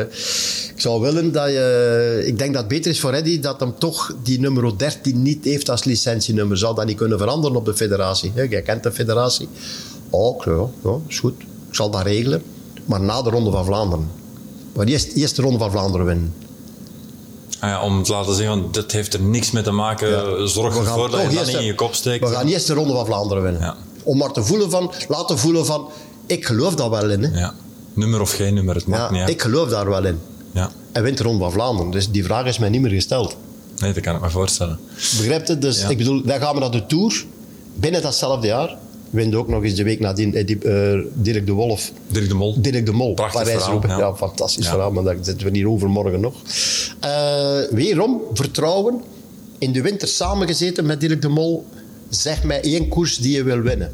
ik 0.69 0.73
zou 0.75 1.01
willen 1.01 1.31
dat 1.31 1.47
je. 1.49 2.23
Ik 2.25 2.37
denk 2.37 2.53
dat 2.53 2.61
het 2.61 2.71
beter 2.71 2.91
is 2.91 2.99
voor 2.99 3.13
Eddy 3.13 3.39
dat 3.39 3.59
hem 3.59 3.73
toch 3.77 4.15
die 4.23 4.39
nummer 4.39 4.77
13 4.77 5.21
niet 5.21 5.45
heeft 5.45 5.69
als 5.69 5.83
licentienummer. 5.83 6.57
Zou 6.57 6.75
dat 6.75 6.85
niet 6.85 6.97
kunnen 6.97 7.17
veranderen 7.17 7.57
op 7.57 7.65
de 7.65 7.75
federatie? 7.75 8.31
Ja, 8.35 8.43
jij 8.43 8.61
kent 8.61 8.83
de 8.83 8.91
federatie. 8.91 9.47
Oh, 10.09 10.45
ja, 10.83 10.97
is 11.07 11.19
goed. 11.19 11.41
Ik 11.41 11.75
zal 11.75 11.89
dat 11.89 12.03
regelen. 12.03 12.43
Maar 12.85 13.01
na 13.01 13.21
de 13.21 13.29
Ronde 13.29 13.51
van 13.51 13.65
Vlaanderen. 13.65 14.09
Maar 14.73 14.85
eerst, 14.85 15.11
eerst 15.13 15.35
de 15.35 15.41
Ronde 15.41 15.59
van 15.59 15.71
Vlaanderen 15.71 16.05
winnen. 16.05 16.33
Ah 17.61 17.69
ja, 17.69 17.81
om 17.81 18.03
te 18.03 18.11
laten 18.11 18.35
zeggen, 18.35 18.61
want 18.61 18.73
dit 18.73 18.91
heeft 18.91 19.13
er 19.13 19.21
niks 19.21 19.51
mee 19.51 19.63
te 19.63 19.71
maken. 19.71 20.09
Ja. 20.09 20.45
Zorg 20.45 20.77
ervoor 20.77 21.09
dat 21.09 21.21
je 21.21 21.35
dat 21.35 21.45
niet 21.45 21.55
in 21.55 21.65
je 21.65 21.75
kop 21.75 21.93
steekt. 21.93 22.29
We 22.29 22.35
gaan 22.35 22.47
eerst 22.47 22.67
de 22.67 22.73
Ronde 22.73 22.93
van 22.93 23.05
Vlaanderen 23.05 23.43
winnen. 23.43 23.61
Ja. 23.61 23.75
Om 24.03 24.17
maar 24.17 24.31
te 24.31 24.43
voelen 24.43 24.69
van, 24.69 24.93
laten 25.07 25.37
voelen 25.37 25.65
van, 25.65 25.89
ik 26.25 26.45
geloof 26.45 26.75
daar 26.75 26.89
wel 26.89 27.09
in. 27.09 27.23
Hè. 27.23 27.39
Ja. 27.39 27.53
Nummer 27.93 28.21
of 28.21 28.31
geen 28.33 28.53
nummer, 28.53 28.75
het 28.75 28.87
maakt 28.87 29.11
niet 29.11 29.21
uit. 29.21 29.29
ik 29.29 29.41
geloof 29.41 29.69
daar 29.69 29.89
wel 29.89 30.05
in. 30.05 30.19
Ja. 30.51 30.69
En 30.91 31.03
wint 31.03 31.17
de 31.17 31.23
Ronde 31.23 31.39
van 31.39 31.51
Vlaanderen. 31.51 31.91
Dus 31.91 32.09
die 32.09 32.23
vraag 32.23 32.45
is 32.45 32.57
mij 32.57 32.69
niet 32.69 32.81
meer 32.81 32.91
gesteld. 32.91 33.35
Nee, 33.77 33.93
dat 33.93 34.03
kan 34.03 34.15
ik 34.15 34.21
me 34.21 34.29
voorstellen. 34.29 34.79
Begrijpt 34.95 35.47
het? 35.47 35.61
Dus 35.61 35.83
ik 35.83 35.97
bedoel, 35.97 36.21
dan 36.25 36.39
gaan 36.39 36.53
we 36.53 36.59
naar 36.59 36.71
de 36.71 36.85
Tour. 36.85 37.25
Binnen 37.75 38.01
datzelfde 38.01 38.47
jaar. 38.47 38.77
Wint 39.11 39.35
ook 39.35 39.47
nog 39.47 39.63
eens 39.63 39.75
de 39.75 39.83
week 39.83 39.99
nadien 39.99 40.35
eh, 40.35 40.45
die, 40.45 40.57
eh, 40.59 40.99
Dirk 41.13 41.45
de 41.45 41.51
Wolf. 41.51 41.91
Dirk 42.07 42.27
de 42.27 42.33
Mol. 42.33 42.61
Dirk 42.61 42.85
de 42.85 42.91
Mol. 42.91 43.13
Prachtig 43.13 43.41
Parijs-Roubaix. 43.43 43.81
verhaal, 43.93 43.99
Ja. 43.99 44.07
ja. 44.07 44.15
fantastisch 44.27 44.65
Ja. 44.65 44.71
verhaal. 44.71 44.91
Maar 44.91 45.03
daar 45.03 45.15
zitten 45.21 45.51
we 45.51 45.57
hier 45.57 45.69
overmorgen 45.69 46.19
nog. 46.19 46.33
Eh, 46.99 47.59
weerom, 47.71 48.21
vertrouwen. 48.33 49.01
In 49.57 49.71
de 49.71 49.81
winter 49.81 50.07
samengezeten 50.07 50.85
met 50.85 50.99
Dirk 50.99 51.21
de 51.21 51.27
Mol. 51.29 51.65
Zeg 52.09 52.43
mij 52.43 52.61
één 52.61 52.87
koers 52.87 53.17
die 53.17 53.31
je 53.35 53.43
wil 53.43 53.59
winnen. 53.59 53.91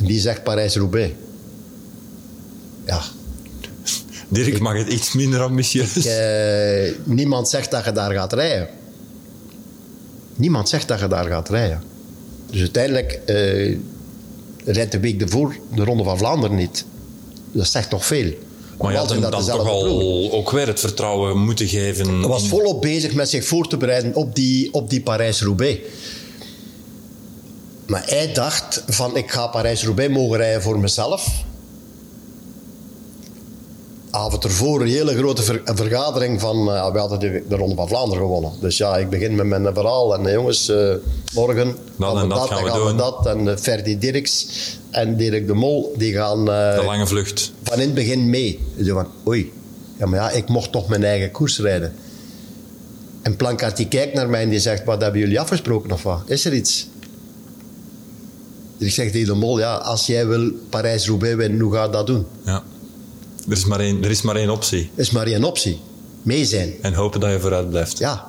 Die 0.00 0.20
zegt 0.20 0.42
Parijs-Roubaix. 0.42 1.12
Ja, 2.86 3.00
Dirk 4.28 4.60
mag 4.60 4.76
het 4.76 4.88
iets 4.92 5.12
minder 5.12 5.40
ambitieus. 5.40 6.06
Eh, 6.06 6.92
niemand 7.04 7.48
zegt 7.48 7.70
dat 7.70 7.84
je 7.84 7.92
daar 7.92 8.12
gaat 8.12 8.32
rijden. 8.32 8.68
Niemand 10.36 10.68
zegt 10.68 10.88
dat 10.88 11.00
je 11.00 11.06
daar 11.08 11.26
gaat 11.26 11.48
rijden. 11.48 11.82
Dus 12.50 12.60
uiteindelijk 12.60 13.20
eh, 13.26 13.76
rijdt 14.64 14.92
de 14.92 15.00
week 15.00 15.20
ervoor 15.20 15.56
de 15.74 15.84
Ronde 15.84 16.04
van 16.04 16.18
Vlaanderen 16.18 16.56
niet. 16.56 16.84
Dat 17.52 17.66
zegt 17.66 17.90
toch 17.90 18.06
veel. 18.06 18.32
Maar 18.78 18.92
je 18.92 18.98
had 18.98 19.10
hem 19.10 19.20
dan 19.20 19.30
toch 19.30 19.68
al 19.68 20.32
ook 20.32 20.50
weer 20.50 20.66
het 20.66 20.80
vertrouwen 20.80 21.38
moeten 21.38 21.68
geven. 21.68 22.18
Hij 22.18 22.28
was 22.28 22.48
volop 22.48 22.80
bezig 22.82 23.14
met 23.14 23.28
zich 23.28 23.44
voor 23.44 23.68
te 23.68 23.76
bereiden 23.76 24.14
op 24.14 24.34
die, 24.34 24.72
op 24.72 24.90
die 24.90 25.00
Parijs-Roubaix. 25.00 25.80
Maar 27.86 28.02
hij 28.06 28.32
dacht 28.32 28.82
van 28.86 29.16
ik 29.16 29.30
ga 29.30 29.46
Parijs-Roubaix 29.46 30.12
mogen 30.12 30.36
rijden 30.36 30.62
voor 30.62 30.78
mezelf. 30.78 31.44
Avond 34.18 34.44
ervoor 34.44 34.80
een 34.80 34.86
hele 34.88 35.16
grote 35.16 35.42
ver- 35.42 35.60
een 35.64 35.76
vergadering 35.76 36.40
van... 36.40 36.56
eh, 36.72 36.92
we 36.92 36.98
hadden 36.98 37.20
de, 37.20 37.42
de 37.48 37.56
Ronde 37.56 37.74
van 37.74 37.88
Vlaanderen 37.88 38.22
gewonnen. 38.24 38.52
Dus 38.60 38.76
ja, 38.76 38.96
ik 38.96 39.10
begin 39.10 39.34
met 39.34 39.46
mijn 39.46 39.74
verhaal. 39.74 40.14
En 40.14 40.26
eh, 40.26 40.32
jongens, 40.32 40.68
eh, 40.68 40.94
morgen 41.34 41.74
Dat 41.96 42.16
en 42.22 42.28
dat 42.28 42.48
gaan 42.48 42.64
we 42.64 42.72
doen. 42.72 42.96
dat. 42.96 43.26
En 43.26 43.58
Ferdy 43.58 43.98
Dirks 43.98 44.46
en 44.90 45.16
Dirk 45.16 45.46
de 45.46 45.54
Mol, 45.54 45.94
die 45.96 46.12
gaan... 46.14 46.44
De 46.44 46.82
lange 46.84 47.06
vlucht. 47.06 47.52
van 47.62 47.74
in 47.74 47.80
het 47.86 47.94
begin 47.94 48.30
mee. 48.30 48.60
Zo 48.84 48.94
van, 48.94 49.06
oei, 49.26 49.52
ja, 49.98 50.06
maar 50.06 50.18
ja, 50.18 50.30
ik 50.30 50.48
mocht 50.48 50.72
toch 50.72 50.88
mijn 50.88 51.04
eigen 51.04 51.30
koers 51.30 51.58
rijden. 51.58 51.94
En 53.22 53.36
Plankart 53.36 53.76
die 53.76 53.88
kijkt 53.88 54.14
naar 54.14 54.28
mij 54.28 54.42
en 54.42 54.48
die 54.48 54.60
zegt, 54.60 54.84
wat 54.84 55.00
hebben 55.02 55.20
jullie 55.20 55.40
afgesproken 55.40 55.92
of 55.92 56.02
wat? 56.02 56.22
Is 56.26 56.44
er 56.44 56.54
iets? 56.54 56.88
Dus 58.78 58.88
ik 58.88 58.94
zeg 58.94 59.10
tegen 59.10 59.26
de 59.26 59.34
mol, 59.34 59.58
ja, 59.58 59.74
als 59.74 60.06
jij 60.06 60.26
wil 60.26 60.50
Parijs-Roubaix 60.70 61.34
winnen, 61.36 61.60
hoe 61.60 61.72
ga 61.74 61.82
je 61.84 61.90
dat 61.90 62.06
doen? 62.06 62.26
Ja. 62.44 62.62
Er 63.48 63.56
is 63.56 63.64
maar 63.64 63.80
één, 63.80 64.04
er 64.04 64.10
is 64.10 64.22
maar 64.22 64.36
één 64.36 64.50
optie. 64.50 64.90
is 64.94 65.10
maar 65.10 65.26
één 65.26 65.44
optie. 65.44 65.80
Mee 66.22 66.44
zijn. 66.44 66.74
En 66.82 66.94
hopen 66.94 67.20
dat 67.20 67.30
je 67.30 67.40
vooruit 67.40 67.70
blijft. 67.70 67.98
Ja. 67.98 68.26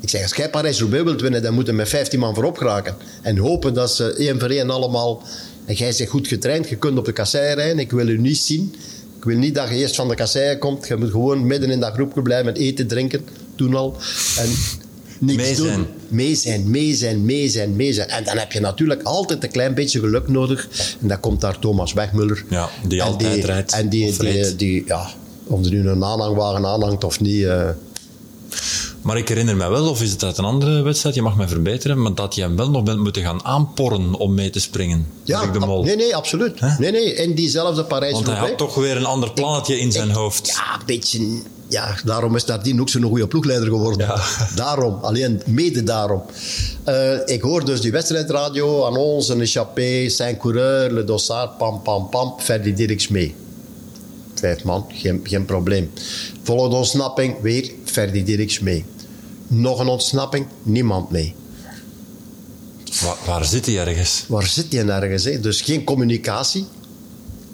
Ik 0.00 0.08
zeg, 0.08 0.22
als 0.22 0.34
jij 0.34 0.50
Parijs-Roubaix 0.50 1.04
wilt 1.04 1.20
winnen, 1.20 1.42
dan 1.42 1.54
moeten 1.54 1.72
we 1.72 1.78
met 1.78 1.88
15 1.88 2.18
man 2.18 2.34
voorop 2.34 2.56
geraken. 2.56 2.96
En 3.22 3.36
hopen 3.36 3.74
dat 3.74 3.90
ze 3.90 4.12
één 4.12 4.40
voor 4.40 4.48
één 4.48 4.70
allemaal... 4.70 5.22
En 5.64 5.74
jij 5.74 5.94
bent 5.98 6.08
goed 6.10 6.28
getraind, 6.28 6.68
je 6.68 6.76
kunt 6.76 6.98
op 6.98 7.04
de 7.04 7.12
kassei 7.12 7.54
rijden. 7.54 7.78
Ik 7.78 7.90
wil 7.90 8.08
u 8.08 8.18
niet 8.18 8.38
zien. 8.38 8.74
Ik 9.16 9.24
wil 9.24 9.36
niet 9.36 9.54
dat 9.54 9.68
je 9.68 9.74
eerst 9.74 9.94
van 9.94 10.08
de 10.08 10.14
kassei 10.14 10.58
komt. 10.58 10.88
Je 10.88 10.96
moet 10.96 11.10
gewoon 11.10 11.46
midden 11.46 11.70
in 11.70 11.80
dat 11.80 11.92
groepje 11.92 12.22
blijven 12.22 12.46
met 12.46 12.58
eten, 12.58 12.86
drinken. 12.86 13.24
Toen 13.54 13.74
al. 13.74 13.96
En 14.38 14.48
niks 15.18 15.42
Mee 15.42 15.54
doen. 15.56 15.66
zijn. 15.66 15.86
Mee 16.08 16.34
zijn, 16.34 16.70
mee 16.70 16.94
zijn, 16.94 17.24
mee 17.24 17.48
zijn, 17.48 17.76
mee 17.76 17.92
zijn. 17.92 18.08
En 18.08 18.24
dan 18.24 18.36
heb 18.36 18.52
je 18.52 18.60
natuurlijk 18.60 19.02
altijd 19.02 19.42
een 19.44 19.50
klein 19.50 19.74
beetje 19.74 20.00
geluk 20.00 20.28
nodig. 20.28 20.68
En 21.00 21.08
dan 21.08 21.20
komt 21.20 21.40
daar 21.40 21.58
Thomas 21.58 21.92
Wegmuller. 21.92 22.44
Ja, 22.50 22.68
die 22.86 23.00
En 23.00 23.06
altijd 23.06 23.44
rijdt 23.44 23.72
En 23.72 23.88
die, 23.88 24.08
of 24.08 24.16
die, 24.16 24.56
die, 24.56 24.84
ja, 24.86 25.10
of 25.46 25.64
er 25.64 25.70
nu 25.70 25.88
een 25.88 26.04
aanhangwagen 26.04 26.66
aanhangt 26.66 27.04
of 27.04 27.20
niet... 27.20 27.44
eh, 27.44 27.68
Maar 29.02 29.16
ik 29.16 29.28
herinner 29.28 29.56
me 29.56 29.68
wel, 29.68 29.88
of 29.88 30.02
is 30.02 30.10
het 30.10 30.24
uit 30.24 30.38
een 30.38 30.44
andere 30.44 30.82
wedstrijd, 30.82 31.14
je 31.14 31.22
mag 31.22 31.36
mij 31.36 31.48
verbeteren, 31.48 32.02
maar 32.02 32.14
dat 32.14 32.34
je 32.34 32.40
hem 32.40 32.56
wel 32.56 32.70
nog 32.70 32.82
bent 32.82 32.98
moeten 32.98 33.22
gaan 33.22 33.44
aanporren 33.44 34.14
om 34.14 34.34
mee 34.34 34.50
te 34.50 34.60
springen. 34.60 35.06
Ja, 35.24 35.46
de 35.46 35.58
Mol. 35.58 35.84
nee, 35.84 35.96
nee, 35.96 36.16
absoluut. 36.16 36.60
Nee, 36.78 36.90
nee, 36.90 37.14
in 37.14 37.34
diezelfde 37.34 37.84
Parijs 37.84 38.12
Want 38.12 38.26
hij 38.26 38.36
had 38.36 38.58
toch 38.58 38.74
weer 38.74 38.96
een 38.96 39.04
ander 39.06 39.32
plannetje 39.32 39.78
in 39.78 39.92
zijn 39.92 40.10
hoofd. 40.10 40.46
Ja, 40.46 40.74
een 40.78 40.86
beetje... 40.86 41.42
Ja, 41.68 41.96
daarom 42.04 42.36
is 42.36 42.44
Dardien 42.44 42.80
ook 42.80 42.88
zo'n 42.88 43.02
goede 43.02 43.26
ploegleider 43.26 43.68
geworden. 43.68 44.06
Ja. 44.06 44.20
Daarom, 44.54 44.98
alleen 45.02 45.42
mede 45.46 45.82
daarom. 45.82 46.22
Eh, 46.84 47.12
ik 47.24 47.42
hoor 47.42 47.64
dus 47.64 47.80
die 47.80 47.92
wedstrijdradio, 47.92 48.86
aan 48.86 48.96
ons, 48.96 49.28
een 49.28 50.10
zijn 50.10 50.36
coureur, 50.36 50.92
le 50.92 51.04
dossard, 51.04 51.56
pam, 51.58 51.82
pam, 51.82 52.08
pam, 52.08 52.34
Ferdi 52.38 52.74
Dirks 52.74 53.08
mee. 53.08 53.34
Vijf 54.34 54.64
man, 54.64 54.86
geen, 54.88 55.20
geen 55.24 55.44
probleem. 55.44 55.90
Volgende 56.42 56.76
ontsnapping, 56.76 57.40
weer 57.40 57.70
Ferdi 57.84 58.24
Dirks 58.24 58.60
mee. 58.60 58.84
Nog 59.46 59.78
een 59.78 59.88
ontsnapping, 59.88 60.46
niemand 60.62 61.10
mee. 61.10 61.34
Waar, 63.02 63.16
waar 63.26 63.44
zit 63.44 63.66
hij 63.66 63.78
ergens? 63.78 64.24
Waar 64.28 64.46
zit 64.46 64.72
je 64.72 64.82
nergens? 64.82 65.24
Hè? 65.24 65.40
Dus 65.40 65.60
geen 65.60 65.84
communicatie. 65.84 66.66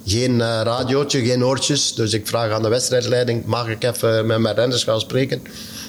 Geen 0.07 0.41
eh, 0.41 0.61
radiootje, 0.63 1.25
geen 1.25 1.45
oortjes. 1.45 1.95
Dus 1.95 2.13
ik 2.13 2.27
vraag 2.27 2.51
aan 2.51 2.63
de 2.63 2.69
wedstrijdleiding: 2.69 3.45
mag 3.45 3.69
ik 3.69 3.85
even 3.85 4.27
met 4.27 4.39
mijn 4.39 4.55
renners 4.55 4.85
gaan 4.85 5.01
spreken? 5.01 5.43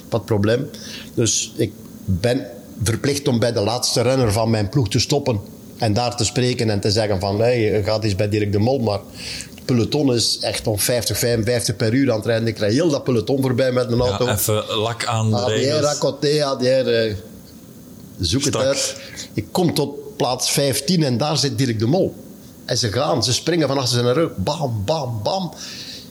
Wat 0.10 0.25
probleem. 0.25 0.70
Dus 1.13 1.53
ik 1.55 1.72
ben 2.05 2.48
verplicht 2.84 3.27
om 3.27 3.39
bij 3.39 3.51
de 3.51 3.62
laatste 3.62 4.01
renner 4.01 4.32
van 4.32 4.50
mijn 4.50 4.70
ploeg 4.70 4.89
te 4.89 5.00
stoppen. 5.00 5.39
En 5.77 5.93
daar 5.93 6.15
te 6.15 6.25
spreken 6.25 6.70
en 6.70 6.79
te 6.79 6.91
zeggen: 6.91 7.20
van 7.20 7.39
hey, 7.39 7.62
je 7.62 7.84
gaat 7.84 8.03
eens 8.03 8.15
bij 8.15 8.29
Dirk 8.29 8.51
de 8.51 8.60
Mol. 8.60 8.79
Maar 8.79 9.00
het 9.55 9.65
peloton 9.65 10.13
is 10.13 10.38
echt 10.41 10.67
om 10.67 10.79
50, 10.79 11.17
55 11.17 11.75
per 11.75 11.93
uur 11.93 12.12
aan 12.12 12.17
het 12.17 12.25
rijden. 12.25 12.48
Ik 12.48 12.55
krijg 12.55 12.74
heel 12.74 12.89
dat 12.89 13.03
peloton 13.03 13.41
voorbij 13.41 13.72
met 13.72 13.91
een 13.91 14.00
auto. 14.01 14.25
Ja, 14.25 14.34
even 14.34 14.65
lak 14.75 15.05
aan 15.05 15.29
de 15.29 15.36
ADR. 15.36 15.84
Racoté, 15.84 16.46
ADR. 16.46 16.65
eh, 16.65 17.13
zoek 18.20 18.43
het 18.43 18.53
Strak. 18.53 18.65
uit. 18.65 18.98
Ik 19.34 19.46
kom 19.51 19.74
tot 19.74 20.17
plaats 20.17 20.51
15 20.51 21.03
en 21.03 21.17
daar 21.17 21.38
zit 21.38 21.58
Dirk 21.58 21.79
de 21.79 21.86
Mol. 21.86 22.13
En 22.65 22.77
ze 22.77 22.91
gaan, 22.91 23.24
ze 23.24 23.34
springen 23.34 23.67
van 23.67 23.77
achter 23.77 23.93
zijn 23.93 24.13
rug. 24.13 24.29
Bam, 24.36 24.82
bam, 24.86 25.20
bam. 25.24 25.53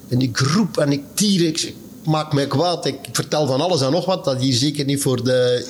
En 0.09 0.21
ik 0.21 0.39
roep 0.39 0.79
en 0.79 0.93
ik 0.93 1.03
tier. 1.15 1.47
Ik, 1.47 1.75
maak 2.05 2.33
me 2.33 2.47
kwaad. 2.47 2.87
Ik 2.87 2.99
vertel 3.13 3.47
van 3.47 3.61
alles 3.61 3.81
en 3.81 3.91
nog 3.91 4.05
wat. 4.05 4.25
Dat 4.25 4.41
hier 4.41 4.55
zeker 4.55 4.85
niet 4.85 5.03
voor 5.03 5.25
de... 5.25 5.67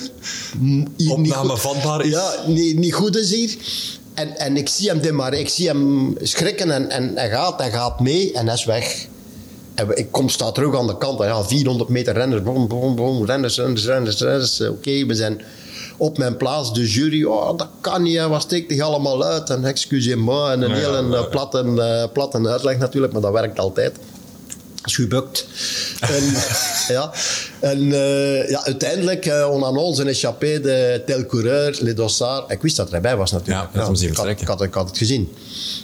Opname 1.09 1.57
vatbaar 1.57 2.05
is. 2.05 2.11
Ja, 2.11 2.35
niet, 2.47 2.79
niet 2.79 2.95
goed 2.95 3.17
is 3.17 3.31
hier. 3.31 3.57
En, 4.15 4.39
en 4.39 4.57
ik 4.57 4.69
zie 4.69 4.89
hem 4.89 5.01
dit 5.01 5.13
maar. 5.13 5.35
Ik 5.35 5.49
zie 5.49 5.67
hem 5.67 6.15
schrikken 6.21 6.71
en, 6.71 6.91
en 6.91 7.13
hij 7.15 7.31
gaat, 7.31 7.59
hij 7.59 7.71
gaat 7.71 8.01
mee 8.01 8.33
en 8.33 8.47
hij 8.47 8.55
is 8.55 8.65
weg. 8.65 9.07
En 9.75 9.97
ik 9.97 10.11
kom, 10.11 10.29
sta 10.29 10.53
terug 10.53 10.77
aan 10.77 10.87
de 10.87 10.99
kant. 10.99 11.21
En 11.21 11.27
Ja, 11.27 11.45
400 11.45 11.89
meter 11.89 12.15
renners. 12.15 12.43
Boom, 12.43 12.69
boom, 12.69 12.97
boom. 12.97 13.25
Renners, 13.25 13.57
renners, 13.57 13.85
renners, 13.85 14.21
renners. 14.21 14.61
Oké, 14.61 15.07
we 15.07 15.15
zijn 15.15 15.41
op 15.97 16.19
mijn 16.19 16.37
plaats. 16.37 16.73
De 16.75 16.87
jury, 16.91 17.25
oh, 17.25 17.59
dat 17.59 17.69
kan 17.81 18.03
niet. 18.03 18.21
Wat 18.21 18.43
steekt 18.43 18.73
zich 18.73 18.81
allemaal 18.81 19.25
uit? 19.25 19.51
En 19.51 19.65
excusez-moi. 19.65 20.53
En 20.53 20.63
een 20.63 20.69
Ja, 20.71 20.75
hele 20.75 21.03
ja, 21.03 21.09
ja. 21.09 21.17
eh, 21.17 21.29
platte, 21.31 21.59
eh, 21.77 22.13
platte 22.13 22.49
uitleg 22.49 22.79
natuurlijk. 22.79 23.13
Maar 23.13 23.23
dat 23.23 23.33
werkt 23.33 23.59
altijd. 23.59 23.97
Gebukt. 24.83 25.47
en, 26.01 26.25
ja. 26.95 27.13
en 27.61 27.93
eh, 27.93 28.51
ja, 28.51 28.65
uiteindelijk, 28.65 29.27
uh, 29.27 29.49
on 29.51 29.99
een 29.99 30.09
échappé 30.09 30.61
de 30.61 31.03
tel 31.07 31.27
coureur, 31.27 31.79
les 31.81 31.95
dossards. 31.95 32.53
Ik 32.53 32.63
wist 32.63 32.77
dat 32.77 32.87
hij 32.87 32.97
erbij 32.97 33.17
was 33.17 33.33
natuurlijk. 33.33 33.69
Ja, 33.75 33.95
zien 33.95 34.11
ik, 34.11 34.17
had, 34.17 34.27
ik, 34.27 34.41
had, 34.41 34.63
ik 34.63 34.75
had 34.75 34.89
het 34.89 34.99
gezien. 34.99 35.33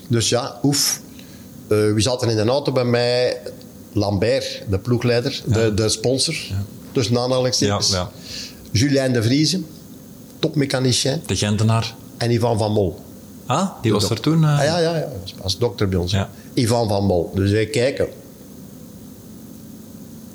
Dus 0.09 0.29
ja, 0.29 0.59
oef. 0.63 1.01
Wie 1.69 2.01
zat 2.01 2.23
er 2.23 2.31
in 2.31 2.37
de 2.37 2.45
auto 2.45 2.73
bij 2.73 2.85
mij? 2.85 3.41
Lambert, 3.93 4.63
de 4.71 4.79
ploegleider, 4.79 5.43
de, 5.45 5.75
de 5.75 5.89
sponsor. 5.89 6.35
Tussen 6.93 7.19
aanhalingstekens. 7.19 7.91
Ja, 7.91 7.97
ja. 7.97 8.11
Julien 8.71 9.13
de 9.13 9.23
Vrieze, 9.23 9.61
topmechanicien. 10.39 11.23
De 11.27 11.37
Gentenaar. 11.37 11.95
En 12.17 12.31
Ivan 12.31 12.59
van 12.59 12.73
Mol. 12.73 12.99
Ah, 13.47 13.69
die 13.83 13.93
was 13.93 14.11
er 14.11 14.21
toen. 14.21 14.45
eh, 14.45 14.59
Ah, 14.59 14.65
ja, 14.65 14.79
ja, 14.79 14.97
ja, 14.97 15.09
als- 15.43 15.59
dokter 15.59 15.89
bij 15.89 15.99
ons. 15.99 16.13
Ja. 16.13 16.31
Ivan 16.55 16.89
van 16.89 17.05
Mol. 17.05 17.31
Dus 17.35 17.51
wij 17.51 17.67
kijken. 17.67 18.09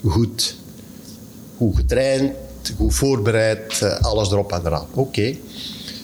Goed. 0.05 0.55
Goed 1.57 1.75
getraind, 1.75 2.33
goed 2.77 2.93
voorbereid, 2.93 3.81
eh, 3.81 3.99
alles 3.99 4.31
erop 4.31 4.51
en 4.51 4.61
eraan. 4.65 4.85
Oké. 4.93 5.35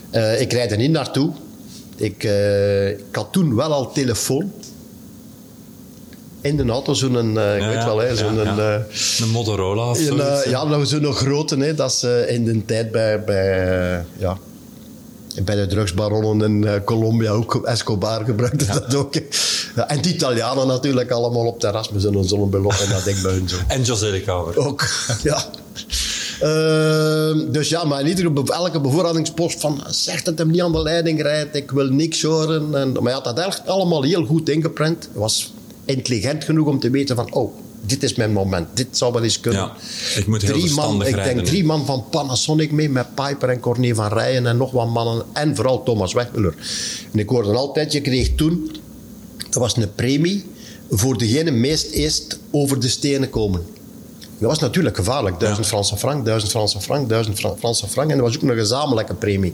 Eh, 0.10 0.42
ik 0.42 0.52
rijd 0.54 0.72
er 0.72 0.78
niet 0.78 0.92
naartoe. 0.92 1.32
Ik, 1.96 2.24
ik 2.98 3.04
had 3.16 3.28
toen 3.32 3.56
wel 3.56 3.74
al 3.74 3.92
telefoon. 3.92 4.52
In 6.42 6.58
de 6.58 6.66
auto, 6.72 6.94
zo'n, 6.94 7.16
eh, 7.16 7.56
ik 7.56 7.62
ja, 7.62 7.68
weet 7.68 7.76
ja, 7.76 7.86
wel, 7.86 7.98
hè, 7.98 8.08
ja, 8.08 8.16
zo'n... 8.16 8.36
ja. 8.36 8.58
eh, 8.58 9.20
Een 9.22 9.30
Motorola 9.30 9.90
of 9.90 10.08
een, 10.10 10.20
eh, 10.20 10.28
hè? 10.44 10.50
ja, 10.50 10.64
nou, 10.64 10.86
zo'n 10.86 11.14
grote, 11.14 11.58
hè, 11.58 11.74
dat 11.76 11.94
ze 11.94 12.26
in 12.30 12.46
de 12.46 12.66
tijd 12.66 12.92
bij, 12.92 13.24
bij, 13.24 14.06
ja, 14.18 14.38
bij 15.44 15.56
de 15.56 15.68
drugsbaronnen 15.68 16.66
in 16.66 16.84
Colombia 16.84 17.32
ook 17.32 17.62
Escobar 17.66 18.26
gebruikte 18.26 18.66
dat 18.66 18.96
ook. 18.96 19.14
Ja, 19.76 19.88
en 19.90 20.02
de 20.02 20.10
Italianen 20.14 20.68
natuurlijk 20.68 21.12
allemaal 21.12 21.46
op 21.46 21.60
terras 21.60 21.90
met 21.90 22.02
zo'n 22.02 22.24
zonnebelop 22.24 22.72
en 22.74 22.90
dat 22.90 23.04
denk 23.04 23.18
ik 23.18 23.24
bij 23.24 23.32
hun 23.32 23.50
zo. 23.50 23.56
En 23.68 23.82
José 23.82 24.12
de 24.12 24.22
Kouwer. 24.22 24.58
Ook, 24.58 24.88
ja. 25.24 25.44
Ehm, 26.40 27.52
dus 27.52 27.70
ja, 27.70 27.84
maar 27.84 28.00
in 28.02 28.08
iedere, 28.08 28.30
be- 28.32 28.54
elke 28.54 28.80
bevoorradingspost 28.80 29.60
van 29.60 29.82
zeg 29.90 30.24
dat 30.24 30.38
hem 30.38 30.50
niet 30.52 30.62
aan 30.62 30.72
de 30.72 30.82
leiding 30.82 31.22
rijdt, 31.22 31.56
ik 31.56 31.72
wil 31.72 31.88
niks 31.88 32.22
horen. 32.22 32.76
En, 32.76 32.92
maar 32.92 33.04
hij 33.04 33.12
had 33.14 33.24
dat 33.24 33.38
eigenlijk 33.38 33.70
allemaal 33.70 34.04
heel 34.04 34.26
goed 34.26 34.50
ingeprent. 34.50 35.10
Was 35.14 35.54
intelligent 35.90 36.44
genoeg 36.44 36.68
om 36.68 36.80
te 36.80 36.90
weten 36.90 37.16
van, 37.16 37.34
oh, 37.34 37.54
dit 37.86 38.04
is 38.04 38.16
mijn 38.16 38.32
moment, 38.32 38.68
dit 38.74 38.88
zou 38.92 39.14
wel 39.14 39.24
eens 39.24 39.40
kunnen. 39.40 39.62
Ja, 39.62 39.74
ik 40.16 40.28
moet 40.28 40.42
heel 40.42 40.52
drie 40.60 40.74
man, 40.74 41.06
Ik 41.06 41.16
denk 41.16 41.46
drie 41.46 41.64
man 41.64 41.86
van 41.86 42.04
Panasonic 42.10 42.72
mee, 42.72 42.90
met 42.90 43.16
Piper 43.16 43.50
en 43.50 43.60
Corné 43.60 43.96
van 43.96 44.08
Rijen 44.08 44.46
en 44.46 44.58
nog 44.58 44.72
wat 44.72 44.88
mannen. 44.88 45.26
En 45.34 45.56
vooral 45.56 45.84
Thomas 45.84 46.14
Wegmuller. 46.14 46.54
En 47.14 47.20
ik 47.20 47.30
hoorde 47.30 47.54
altijd, 47.54 47.92
je 47.92 48.02
kreeg 48.02 48.36
toen, 48.36 48.72
dat 49.50 49.54
was 49.62 49.78
een 49.78 49.96
premie 49.96 50.46
voor 50.90 51.18
degene 51.18 51.52
meest 51.52 51.92
eerst 51.92 52.40
over 52.52 52.80
de 52.80 52.88
stenen 52.88 53.30
komen. 53.30 53.62
Dat 54.40 54.50
was 54.50 54.60
natuurlijk 54.60 54.96
gevaarlijk. 54.96 55.40
1000 55.40 55.68
Franse 55.68 55.98
frank, 55.98 56.26
1000 56.26 56.52
Franse 56.52 56.82
frank, 56.82 57.10
1000 57.10 57.40
Fra- 57.40 57.56
Franse 57.60 57.88
frank. 57.88 58.10
En 58.12 58.18
dat 58.18 58.26
was 58.26 58.36
ook 58.36 58.50
een 58.50 58.58
gezamenlijke 58.58 59.14
premie. 59.14 59.54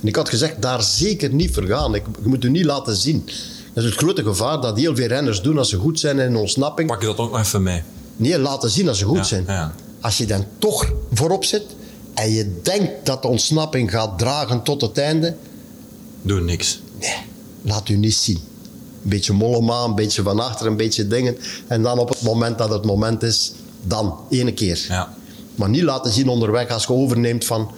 En 0.00 0.08
ik 0.08 0.16
had 0.16 0.28
gezegd, 0.28 0.62
daar 0.62 0.82
zeker 0.82 1.32
niet 1.34 1.54
voor 1.54 1.66
gaan. 1.66 1.94
Ik, 1.94 2.02
je 2.22 2.28
moet 2.28 2.42
je 2.42 2.50
niet 2.50 2.64
laten 2.64 2.96
zien. 2.96 3.24
Dat 3.72 3.84
is 3.84 3.90
het 3.90 3.98
grote 3.98 4.22
gevaar 4.22 4.60
dat 4.60 4.76
heel 4.76 4.96
veel 4.96 5.06
renners 5.06 5.42
doen 5.42 5.58
als 5.58 5.68
ze 5.68 5.76
goed 5.76 6.00
zijn 6.00 6.18
in 6.18 6.36
ontsnapping. 6.36 6.88
Pak 6.88 7.00
je 7.00 7.06
dat 7.06 7.16
ook 7.18 7.30
nog 7.30 7.40
even 7.40 7.62
mee. 7.62 7.82
Nee, 8.16 8.38
laten 8.38 8.70
zien 8.70 8.88
als 8.88 8.98
ze 8.98 9.04
goed 9.04 9.16
Ja, 9.16 9.22
zijn. 9.22 9.44
ja. 9.46 9.74
Als 10.00 10.18
je 10.18 10.26
dan 10.26 10.44
toch 10.58 10.92
voorop 11.12 11.44
zit 11.44 11.62
en 12.14 12.30
je 12.30 12.60
denkt 12.62 13.06
dat 13.06 13.22
de 13.22 13.28
ontsnapping 13.28 13.90
gaat 13.90 14.18
dragen 14.18 14.62
tot 14.62 14.80
het 14.80 14.98
einde, 14.98 15.36
Doe 16.22 16.40
niks. 16.40 16.80
nee, 17.00 17.16
laat 17.62 17.88
u 17.88 17.96
niet 17.96 18.14
zien. 18.14 18.36
Een 19.02 19.08
beetje 19.10 19.32
mollema, 19.32 19.84
een 19.84 19.94
beetje 19.94 20.22
van 20.22 20.40
achter, 20.40 20.66
een 20.66 20.76
beetje 20.76 21.06
dingen. 21.06 21.36
En 21.66 21.82
dan 21.82 21.98
op 21.98 22.08
het 22.08 22.22
moment 22.22 22.58
dat 22.58 22.70
het 22.70 22.84
moment 22.84 23.22
is, 23.22 23.52
dan, 23.86 24.16
ene 24.30 24.52
keer. 24.52 24.84
Ja. 24.88 25.14
Maar 25.54 25.68
niet 25.68 25.82
laten 25.82 26.12
zien 26.12 26.28
onderweg 26.28 26.68
als 26.70 26.82
je 26.84 26.92
overneemt 26.92 27.44
van... 27.44 27.70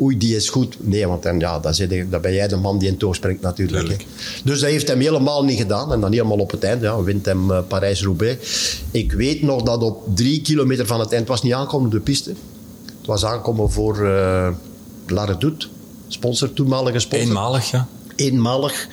Oei, 0.00 0.18
die 0.18 0.36
is 0.36 0.48
goed. 0.48 0.76
Nee, 0.80 1.06
want 1.06 1.22
dan, 1.22 1.38
ja, 1.38 1.58
dan, 1.58 1.74
zit 1.74 1.90
je- 1.90 2.08
dan 2.08 2.20
ben 2.20 2.32
jij 2.34 2.48
de 2.48 2.56
man 2.56 2.78
die 2.78 2.88
in 2.88 2.96
toog 2.96 3.14
springt 3.14 3.42
natuurlijk. 3.42 3.88
Hè. 3.88 3.96
Dus 4.44 4.60
dat 4.60 4.70
heeft 4.70 4.88
hem 4.88 5.00
helemaal 5.00 5.44
niet 5.44 5.58
gedaan. 5.58 5.92
En 5.92 6.00
dan 6.00 6.12
helemaal 6.12 6.38
op 6.38 6.50
het 6.50 6.64
eind. 6.64 6.82
Ja, 6.82 7.02
wint 7.02 7.26
hem 7.26 7.50
eh, 7.50 7.58
Parijs-Roubaix. 7.68 8.76
Ik 8.90 9.12
weet 9.12 9.42
nog 9.42 9.62
dat 9.62 9.82
op 9.82 10.16
drie 10.16 10.40
kilometer 10.42 10.86
van 10.86 11.00
het 11.00 11.08
eind... 11.12 11.20
Het 11.20 11.28
was 11.30 11.42
niet 11.42 11.52
aankomen 11.52 11.86
op 11.86 11.92
de 11.92 12.00
piste. 12.00 12.30
Het 12.98 13.06
was 13.06 13.24
aankomen 13.24 13.70
voor 13.70 13.98
La 15.06 15.24
Redoute. 15.24 15.66
Sponsor, 16.08 16.52
toenmalige 16.52 16.98
sponsor 16.98 17.26
Eenmalig, 17.28 17.70
ja. 17.70 17.88
eenmalig. 18.16 18.88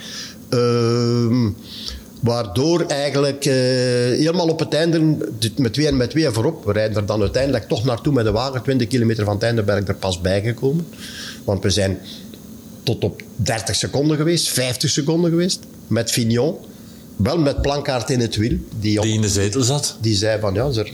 Ehm, 0.50 1.50
Waardoor 2.22 2.82
eigenlijk 2.86 3.46
eh, 3.46 3.54
helemaal 3.54 4.48
op 4.48 4.60
het 4.60 4.74
einde, 4.74 5.18
met 5.58 5.74
twee 5.74 5.88
en 5.88 5.98
met 5.98 6.10
twee 6.10 6.30
voorop, 6.30 6.66
we 6.66 6.72
rijden 6.72 6.98
er 6.98 7.06
dan 7.06 7.22
uiteindelijk 7.22 7.68
toch 7.68 7.84
naartoe 7.86 8.14
met 8.14 8.26
de 8.26 8.32
wagen. 8.32 8.62
20 8.64 8.88
kilometer 8.88 9.26
van 9.26 9.34
het 9.34 9.44
einde 9.44 9.64
ben 9.64 9.78
ik 9.78 9.88
er 9.88 9.96
pas 9.96 10.22
bijgekomen. 10.22 10.88
Want 11.44 11.64
we 11.64 11.70
zijn 11.70 12.00
tot 12.84 13.04
op 13.04 13.22
30 13.36 13.76
seconden 13.76 14.18
geweest, 14.18 14.48
50 14.50 14.90
seconden 14.90 15.30
geweest, 15.30 15.60
met 15.88 16.12
Fignon. 16.12 16.56
Wel 17.16 17.38
met 17.38 17.62
Plankaart 17.62 18.10
in 18.10 18.20
het 18.20 18.36
wiel. 18.36 18.58
Die, 18.80 18.98
op- 18.98 19.04
Die 19.04 19.14
in 19.14 19.22
de 19.22 19.30
zetel 19.30 19.62
zat. 19.62 19.98
die 20.02 20.16
zei 20.16 20.40
van, 20.40 20.54
ja, 20.54 20.72
zeg, 20.72 20.94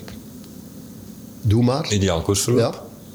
doe 1.41 1.63
maar. 1.63 1.91
Ideaal 1.93 2.21
koersverloop. 2.21 2.59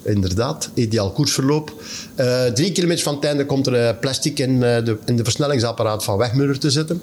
Ja, 0.05 0.11
inderdaad. 0.13 0.71
Ideaal 0.75 1.13
koersverloop. 1.13 1.83
Eh, 2.15 2.45
drie 2.45 2.73
kilometer 2.73 3.03
van 3.05 3.15
het 3.15 3.25
einde 3.25 3.47
komt 3.47 3.67
er 3.67 3.75
eh, 3.75 3.99
plastic 4.01 4.39
in, 4.39 4.63
eh, 4.63 4.85
de, 4.85 4.97
in 5.07 5.17
de 5.17 5.25
versnellingsapparaat 5.25 6.05
van 6.05 6.17
Wegmuller 6.17 6.59
te 6.59 6.71
zitten. 6.71 7.01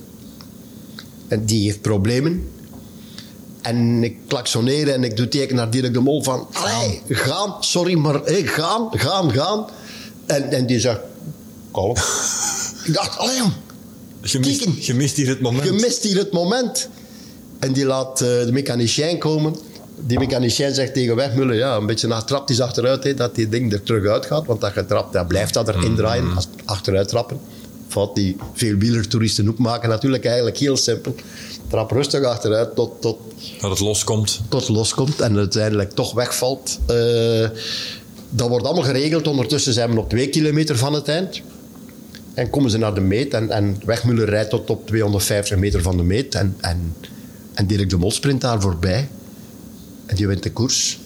En 1.28 1.46
die 1.46 1.64
heeft 1.64 1.82
problemen. 1.82 2.50
En 3.62 4.04
ik 4.04 4.18
klaksoneer 4.28 4.88
en 4.88 5.04
ik 5.04 5.18
doe 5.18 5.28
teken 5.28 5.56
naar 5.56 5.70
Dirk 5.70 5.94
de 5.94 6.00
Mol 6.00 6.24
van... 6.24 6.48
Allee, 6.52 7.02
gaan, 7.08 7.56
sorry, 7.60 7.94
maar 7.94 8.22
hey, 8.24 8.44
gaan, 8.44 8.88
gaan, 8.92 9.32
gaan. 9.32 9.66
En, 10.26 10.52
en 10.52 10.66
die 10.66 10.80
zegt... 10.80 11.00
Kalm. 11.72 11.96
ik 12.86 12.94
dacht, 12.94 13.18
allee 13.18 13.38
jong, 13.38 13.54
Je 14.22 14.40
mist, 14.40 14.86
je 14.86 14.94
mist 14.94 15.16
hier 15.16 15.28
het 15.28 15.42
moment. 15.42 15.66
je 15.66 15.72
mist 15.72 16.04
hier 16.04 16.18
het 16.18 16.32
moment. 16.32 16.90
En 17.60 17.74
die 17.74 17.86
laat 17.86 18.22
eh, 18.22 18.28
de 18.28 18.52
mechanicien 18.52 19.18
komen. 19.18 19.56
Die 20.00 20.20
mechanicien 20.20 20.74
zegt 20.74 20.94
tegen 20.94 21.16
Wegmuller, 21.16 21.56
ja, 21.56 21.76
een 21.76 21.86
beetje 21.86 22.08
naar 22.08 22.26
trapt 22.26 22.50
hij 22.50 22.62
achteruit, 22.66 23.04
hè, 23.04 23.14
dat 23.14 23.36
die 23.36 23.50
ding 23.50 23.74
er 23.74 23.84
terug 23.84 24.08
uitgaat. 24.08 24.46
Want 24.46 24.62
dat 24.62 24.74
je 24.74 24.86
trapt, 24.86 25.14
dan 25.14 25.28
blijft 25.28 25.54
dat 25.54 25.68
erin 25.68 25.96
draaien, 25.96 26.36
als 26.36 26.48
achteruit 26.66 27.08
trappen. 27.08 27.40
Fout 27.88 28.16
die 28.16 28.36
veel 28.54 28.78
wielertoeristen 28.78 29.50
ook 29.50 29.58
maken, 29.58 29.90
natuurlijk 29.90 30.26
eigenlijk 30.26 30.58
heel 30.58 30.78
simpel. 30.78 31.16
Trap 31.68 31.92
rustig 31.92 32.24
achteruit 32.24 32.76
tot, 32.76 33.02
tot, 33.02 33.18
Dat 33.62 33.70
het 33.70 33.80
loskomt. 33.80 34.42
tot 34.50 34.62
het 34.62 34.70
loskomt 34.70 35.20
en 35.20 35.38
uiteindelijk 35.38 35.92
toch 35.92 36.14
wegvalt. 36.14 36.80
Eh, 36.88 37.50
dat 38.30 38.50
wordt 38.50 38.66
allemaal 38.66 38.84
geregeld. 38.84 39.28
Ondertussen 39.28 39.74
zijn 39.74 39.92
we 39.94 40.00
op 40.00 40.10
twee 40.10 40.30
kilometer 40.30 40.78
van 40.78 40.94
het 40.94 41.08
eind. 41.08 41.42
En 42.34 42.50
komen 42.50 42.72
ze 42.72 42.78
naar 42.78 42.94
de 42.94 43.02
meet. 43.02 43.34
En, 43.34 43.50
en 43.50 43.78
Wegmuller 43.86 44.30
rijdt 44.30 44.50
tot 44.50 44.70
op 44.70 44.88
250 44.88 45.58
meter 45.58 45.82
van 45.82 45.98
de 45.98 46.04
meet. 46.04 46.36
En, 46.36 46.56
en, 46.60 46.96
en 47.54 47.68
Dirk 47.68 47.90
de 47.90 47.98
Mol 47.98 48.12
sprint 48.12 48.42
daar 48.42 48.62
voorbij. 48.62 49.10
En 50.06 50.16
die 50.16 50.28
wint 50.28 50.44
de 50.44 50.52
koers. 50.52 51.00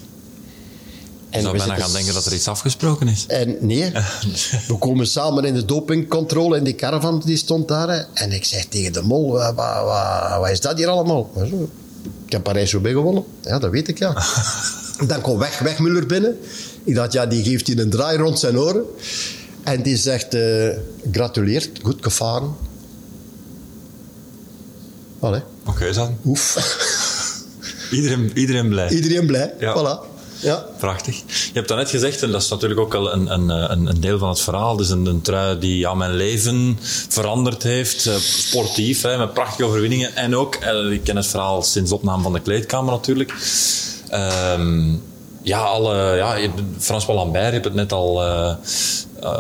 En 1.30 1.42
zou 1.42 1.58
bijna 1.58 1.76
gaan 1.76 1.92
denken 1.92 2.14
dat 2.14 2.26
er 2.26 2.34
iets 2.34 2.48
afgesproken 2.48 3.08
is. 3.08 3.26
en 3.28 3.58
nee, 3.60 3.92
we 4.68 4.76
komen 4.80 5.08
samen 5.08 5.46
in 5.46 5.54
de 5.54 5.66
dopingcontrole 5.66 6.58
in 6.58 6.64
die 6.64 6.76
caravan 6.76 7.22
die 7.26 7.38
stond 7.38 7.68
daar. 7.68 7.90
hè. 7.90 8.02
En 8.14 8.32
ik 8.32 8.46
zeg 8.46 8.66
tegen 8.66 8.94
de 8.94 9.02
mol, 9.02 9.32
wat, 9.32 9.54
wat, 9.56 10.40
wat, 10.40 10.50
is 10.50 10.60
dat 10.60 10.78
hier 10.78 10.88
allemaal? 10.88 11.32
Zo, 11.38 11.70
Ik 12.26 12.32
heb 12.32 12.44
Parijs-Roubaix 12.44 12.96
gewonnen. 12.98 13.24
Ja, 13.42 13.60
dat 13.60 13.72
weet 13.72 13.88
ik, 13.88 13.98
ja. 14.00 14.24
Dan 15.08 15.22
komt 15.22 15.40
weg, 15.40 15.60
Wegmuller 15.60 16.06
binnen. 16.06 16.38
Ik 16.84 16.96
dacht, 16.96 17.14
ja, 17.14 17.26
die 17.26 17.44
geeft 17.44 17.68
hij 17.68 17.78
een 17.78 17.90
draai 17.90 18.18
rond 18.18 18.40
zijn 18.40 18.58
oren. 18.60 18.84
En 19.64 19.82
die 19.82 19.98
zegt, 19.98 20.34
eh 20.34 20.68
gratuleert, 21.12 21.70
goed 21.84 21.98
gevaren. 22.04 22.56
Allee, 25.20 25.42
Oké, 25.66 25.94
dan. 25.94 26.18
oef. 26.26 26.58
Iedereen, 27.92 28.32
iedereen 28.34 28.70
blij. 28.70 28.90
Iedereen 28.90 29.26
blij, 29.26 29.54
Ja. 29.60 29.74
voilà. 29.76 30.08
Ja. 30.40 30.66
Prachtig. 30.78 31.16
Je 31.28 31.54
hebt 31.54 31.68
daarnet 31.68 31.90
gezegd, 31.90 32.24
en 32.24 32.32
dat 32.32 32.42
is 32.42 32.50
natuurlijk 32.50 32.80
ook 32.80 32.94
al 32.94 33.14
een, 33.14 33.34
een, 33.34 33.50
een, 33.88 34.00
deel 34.00 34.18
van 34.18 34.30
het 34.30 34.42
verhaal, 34.42 34.76
dus 34.76 34.90
een, 34.90 35.06
een 35.06 35.22
trui 35.22 35.60
die 35.60 35.78
ja, 35.78 35.94
mijn 35.94 36.16
leven 36.16 36.80
veranderd 37.10 37.64
heeft. 37.64 38.06
Eh, 38.06 38.16
sportief, 38.16 39.02
hè, 39.02 39.18
met 39.18 39.34
prachtige 39.34 39.64
overwinningen. 39.64 40.16
En 40.16 40.36
ook, 40.36 40.56
eh, 40.56 40.92
ik 40.92 41.04
ken 41.04 41.16
het 41.16 41.28
verhaal 41.28 41.62
sinds 41.62 41.92
opname 41.92 42.24
van 42.24 42.34
de 42.34 42.40
kleedkamer 42.40 42.92
natuurlijk. 42.92 43.34
Ehm, 44.10 44.94
ja, 45.42 45.60
alle, 45.60 46.16
ja, 46.16 46.38
François 46.80 47.18
Lambert, 47.20 47.46
je 47.46 47.52
hebt 47.52 47.66
het 47.66 47.74
net 47.74 47.92
al, 47.92 48.24
eh, 48.24 48.56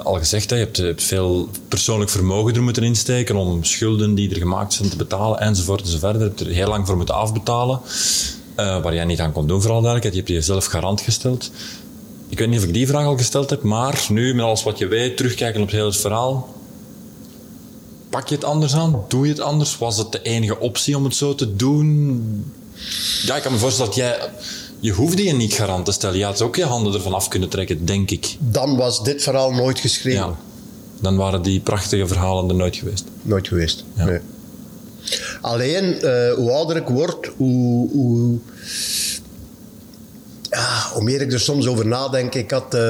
al 0.04 0.13
gezegd. 0.13 0.50
Hè, 0.50 0.56
je, 0.56 0.63
hebt, 0.63 0.78
je 0.78 0.84
hebt 0.84 1.04
veel 1.04 1.50
persoonlijk 1.67 2.12
vermogen 2.12 2.56
er 2.56 2.63
moeten 2.63 2.84
insteken 2.84 3.36
om 3.36 3.63
schulden 3.63 4.15
die 4.15 4.30
er 4.30 4.38
gemaakt 4.38 4.74
zijn 4.74 4.89
te 4.89 4.95
betalen, 4.95 5.39
enzovoort 5.39 5.82
enzovoort. 5.82 6.15
Je 6.15 6.21
hebt 6.21 6.39
er 6.39 6.47
heel 6.47 6.67
lang 6.67 6.88
voor 6.88 6.97
moeten 6.97 7.15
afbetalen. 7.15 7.82
Eh, 8.60 8.82
waar 8.82 8.93
jij 8.93 9.06
niet 9.06 9.19
aan 9.19 9.32
kon 9.32 9.48
doen, 9.48 9.62
vooral 9.62 9.82
duidelijkheid. 9.82 10.28
Je 10.28 10.34
hebt 10.34 10.45
jezelf 10.45 10.65
garant 10.65 11.02
gesteld. 11.02 11.52
Ik 12.30 12.39
weet 12.39 12.50
niet 12.50 12.60
of 12.60 12.65
ik 12.65 12.74
die 12.74 12.88
vraag 12.88 13.06
al 13.06 13.17
gesteld 13.17 13.50
heb, 13.50 13.63
maar 13.63 14.06
nu, 14.10 14.34
met 14.34 14.45
alles 14.45 14.63
wat 14.63 14.78
je 14.78 14.88
weet, 14.88 15.17
terugkijken 15.17 15.62
op 15.62 15.72
het 15.72 15.98
verhaal. 15.98 16.56
Pak 18.10 18.28
je 18.28 18.36
het 18.36 18.43
anders 18.43 18.76
aan? 18.76 19.04
Doe 19.08 19.26
je 19.26 19.32
het 19.32 19.41
anders? 19.41 19.78
Was 19.78 19.98
het 19.98 20.12
de 20.12 20.22
enige 20.22 20.60
optie 20.60 20.98
om 20.98 21.04
het 21.04 21.15
zo 21.15 21.36
te 21.36 21.56
doen? 21.56 22.54
Ja, 23.26 23.36
ik 23.36 23.41
kan 23.41 23.52
me 23.52 23.58
voorstellen 23.58 23.91
dat 23.91 24.00
jij... 24.00 24.30
Je 24.80 24.91
hoefde 24.91 25.24
je 25.24 25.34
niet 25.34 25.54
garant 25.54 25.86
te 25.86 25.91
stellen. 25.91 26.17
Je 26.17 26.24
had 26.24 26.41
ook 26.41 26.56
je 26.56 26.65
handen 26.65 26.93
ervan 26.93 27.13
af 27.13 27.28
kunnen 27.28 27.50
trekken, 27.50 27.86
denk 27.86 28.12
ik. 28.12 28.38
Dan 28.39 28.76
was 28.76 29.04
dit 29.04 29.24
verhaal 29.24 29.52
nooit 29.52 29.80
geschreven. 29.80 30.19
Ja. 30.19 30.36
Dan 31.02 31.15
waren 31.15 31.41
die 31.41 31.60
prachtige 31.60 32.08
verhalen 32.08 32.50
er 32.50 32.56
nooit 32.56 32.76
geweest. 32.76 33.04
Nooit 33.22 33.48
geweest. 33.48 33.84
Ja. 33.95 34.06
Nee. 34.06 34.19
Alleen, 35.41 36.02
eh, 36.02 36.34
hoe 36.34 36.52
ouder 36.52 36.76
ik 36.76 36.88
word, 36.88 37.32
hoe, 37.38 37.89
hoe, 37.91 38.38
ja, 40.50 40.89
hoe 40.93 41.04
meer 41.04 41.22
ik 41.22 41.34
er 41.34 41.39
soms 41.39 41.67
over 41.67 41.88
nadenk. 41.88 42.36
Ik 42.36 42.52
had 42.52 42.74
eh, 42.74 42.82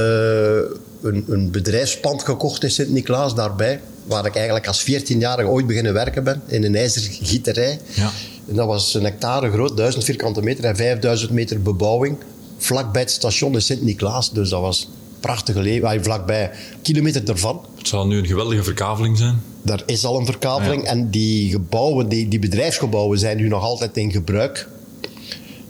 een, 1.02 1.26
een 1.28 1.52
bedrijfspand 1.52 2.24
gekocht 2.24 2.64
in 2.64 2.72
Sint-Niklaas 2.72 3.36
daarbij. 3.36 3.82
Waar 4.06 4.26
ik 4.26 4.36
eigenlijk 4.36 4.68
als 4.68 4.84
14-jarige 4.84 5.50
ooit 5.50 5.68
beginnen 5.68 5.94
werken 5.94 6.24
ben. 6.24 6.42
In 6.46 6.64
een 6.64 6.76
ijzergieterij. 6.76 7.80
Ja. 7.94 8.12
En 8.48 8.56
dat 8.56 8.68
was 8.68 8.94
een 8.94 9.04
hectare 9.04 9.52
groot, 9.52 9.78
1000 9.78 10.04
vierkante 10.04 10.42
meter 10.42 10.64
en 10.64 10.76
5000 10.76 11.32
meter 11.32 11.62
bebouwing. 11.62 12.18
Vlakbij 12.58 13.02
het 13.02 13.12
station 13.12 13.54
in 13.54 13.62
Sint-Niklaas. 13.62 14.34
Dus 14.34 14.50
dat 14.50 14.62
was 14.62 14.90
prachtige 15.20 15.60
leven. 15.62 16.04
Vlakbij, 16.04 16.52
kilometer 16.82 17.30
ervan. 17.30 17.62
Het 17.78 17.88
zal 17.88 18.08
nu 18.08 18.18
een 18.18 18.26
geweldige 18.28 18.64
verkaveling 18.64 19.18
zijn. 19.18 19.42
Daar 19.62 19.82
is 19.86 20.06
al 20.06 20.20
een 20.20 20.26
verkaveling. 20.26 20.84
Ja. 20.84 20.90
En 20.90 21.10
die 21.10 21.52
gebouwen, 21.52 22.08
die, 22.10 22.28
die 22.28 22.40
bedrijfsgebouwen 22.40 23.20
zijn 23.20 23.38
nu 23.38 23.48
nog 23.48 23.64
altijd 23.64 23.98
in 23.98 24.12
gebruik. 24.12 24.68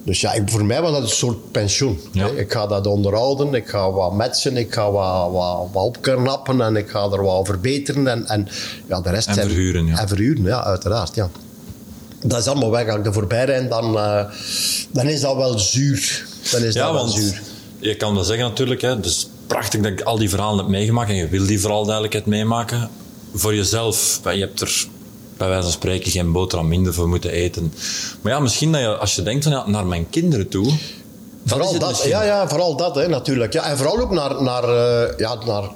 Dus 0.04 0.22
ja, 0.22 0.34
voor 0.46 0.66
mij 0.66 0.82
was 0.82 0.92
dat 0.92 1.02
een 1.02 1.08
soort 1.10 1.52
pensioen. 1.52 2.00
Ja. 2.12 2.28
Ik 2.28 2.52
ga 2.52 2.68
dat 2.68 2.88
onderhouden, 2.88 3.54
ik 3.54 3.68
ga 3.68 3.92
wat 3.92 4.14
metsen, 4.14 4.58
ik 4.58 4.74
ga 4.74 4.92
wat, 4.92 5.32
wat, 5.32 5.68
wat 5.72 5.84
opknappen 5.84 6.62
en 6.62 6.76
ik 6.76 6.90
ga 6.90 7.04
er 7.04 7.24
wat 7.24 7.46
verbeteren. 7.46 8.08
En, 8.08 8.26
en, 8.28 8.48
ja, 8.88 9.02
de 9.02 9.10
rest 9.10 9.28
En 9.28 9.34
zijn- 9.34 9.48
verhuren, 9.48 9.86
ja. 9.86 10.00
En 10.00 10.08
verhuren, 10.08 10.44
ja, 10.44 10.64
uiteraard. 10.64 11.16
Ja. 11.16 11.30
Dat 12.24 12.40
is 12.40 12.48
allemaal 12.48 12.72
weg. 12.72 12.88
Als 12.88 12.98
ik 13.00 13.06
er 13.06 13.14
voorbij 13.14 13.46
rijd, 13.46 13.70
dan, 13.70 13.98
eh, 13.98 14.24
dan 14.92 15.08
is 15.08 15.22
dat 15.22 15.36
wel 15.36 15.60
zuur. 15.60 16.26
Dan 16.52 16.64
is 16.64 16.74
Ja, 16.74 16.84
dat 16.86 16.92
wel 16.94 17.02
want 17.02 17.14
zuur. 17.14 17.42
je 17.80 17.96
kan 17.96 18.16
dat 18.16 18.26
zeggen 18.26 18.46
natuurlijk. 18.48 18.82
Hè. 18.82 19.00
Dus 19.00 19.30
prachtig 19.50 19.82
dat 19.82 19.92
ik 19.92 20.02
al 20.02 20.18
die 20.18 20.30
verhalen 20.30 20.58
heb 20.58 20.68
meegemaakt. 20.68 21.10
En 21.10 21.16
je 21.16 21.28
wil 21.28 21.46
die 21.46 21.60
vooral 21.60 21.84
duidelijkheid 21.84 22.26
meemaken. 22.26 22.90
Voor 23.34 23.56
jezelf. 23.56 24.20
Je 24.24 24.40
hebt 24.40 24.62
er 24.62 24.88
bij 25.38 25.48
wijze 25.48 25.64
van 25.64 25.72
spreken 25.72 26.12
geen 26.12 26.32
boterham 26.32 26.68
minder 26.68 26.94
voor 26.94 27.08
moeten 27.08 27.32
eten. 27.32 27.74
Maar 28.22 28.32
ja, 28.32 28.40
misschien 28.40 28.72
dat 28.72 28.82
je, 28.82 28.98
als 28.98 29.16
je 29.16 29.22
denkt 29.22 29.44
van, 29.44 29.54
ja, 29.54 29.68
naar 29.68 29.86
mijn 29.86 30.10
kinderen 30.10 30.48
toe. 30.48 30.74
Vooral 31.46 31.80
dat, 31.80 32.04
ja, 32.04 32.24
ja, 32.24 32.48
vooral 32.48 32.76
dat 32.76 32.96
hè, 32.96 33.08
natuurlijk. 33.08 33.54
Ja, 33.54 33.70
en 33.70 33.78
vooral 33.78 34.00
ook 34.00 34.12
naar, 34.12 34.44
naar, 34.44 34.64
eh, 34.64 35.18
ja, 35.18 35.36
naar 35.46 35.70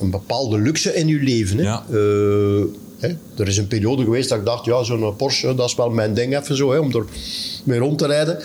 een 0.00 0.10
bepaalde 0.10 0.58
luxe 0.58 0.94
in 0.94 1.08
je 1.08 1.22
leven. 1.22 1.56
Hè. 1.56 1.62
Ja. 1.62 1.84
Eh, 1.90 2.64
hè. 2.98 3.08
Er 3.36 3.48
is 3.48 3.56
een 3.56 3.66
periode 3.66 4.04
geweest 4.04 4.28
dat 4.28 4.38
ik 4.38 4.44
dacht, 4.44 4.64
ja, 4.64 4.82
zo'n 4.82 5.16
Porsche, 5.16 5.54
dat 5.54 5.68
is 5.68 5.74
wel 5.74 5.90
mijn 5.90 6.14
ding 6.14 6.38
even 6.38 6.56
zo, 6.56 6.72
hè, 6.72 6.78
om 6.78 6.94
er 6.94 7.04
mee 7.64 7.78
rond 7.78 7.98
te 7.98 8.06
rijden. 8.06 8.38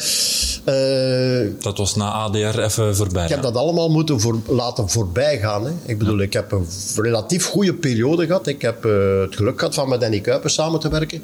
Eh, 0.63 1.47
Dat 1.60 1.78
was 1.78 1.95
na 1.95 2.12
ADR 2.12 2.60
even 2.60 2.95
voorbij. 2.95 3.24
ik 3.24 3.30
heb 3.30 3.41
dat 3.41 3.56
allemaal 3.56 3.89
moeten 3.89 4.19
voor, 4.19 4.39
laten 4.47 4.89
voorbij 4.89 5.39
gaan. 5.39 5.65
Hè. 5.65 5.71
Ik 5.86 5.97
bedoel, 5.97 6.19
ik 6.19 6.34
heb 6.34 6.52
een 6.52 6.65
relatief 6.95 7.45
goede 7.45 7.74
periode 7.74 8.26
gehad. 8.26 8.47
Ik 8.47 8.62
heb 8.62 8.86
eh, 8.86 8.91
het 9.21 9.36
geluk 9.36 9.60
gehad 9.60 9.74
van 9.74 9.89
met 9.89 10.02
Danny 10.02 10.19
Kuipers 10.19 10.54
samen 10.54 10.80
te 10.80 10.89
werken. 10.89 11.24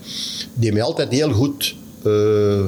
Die 0.53 0.71
mij 0.73 0.81
altijd 0.83 1.11
heel 1.11 1.31
goed 1.31 1.75
eh, 2.03 2.65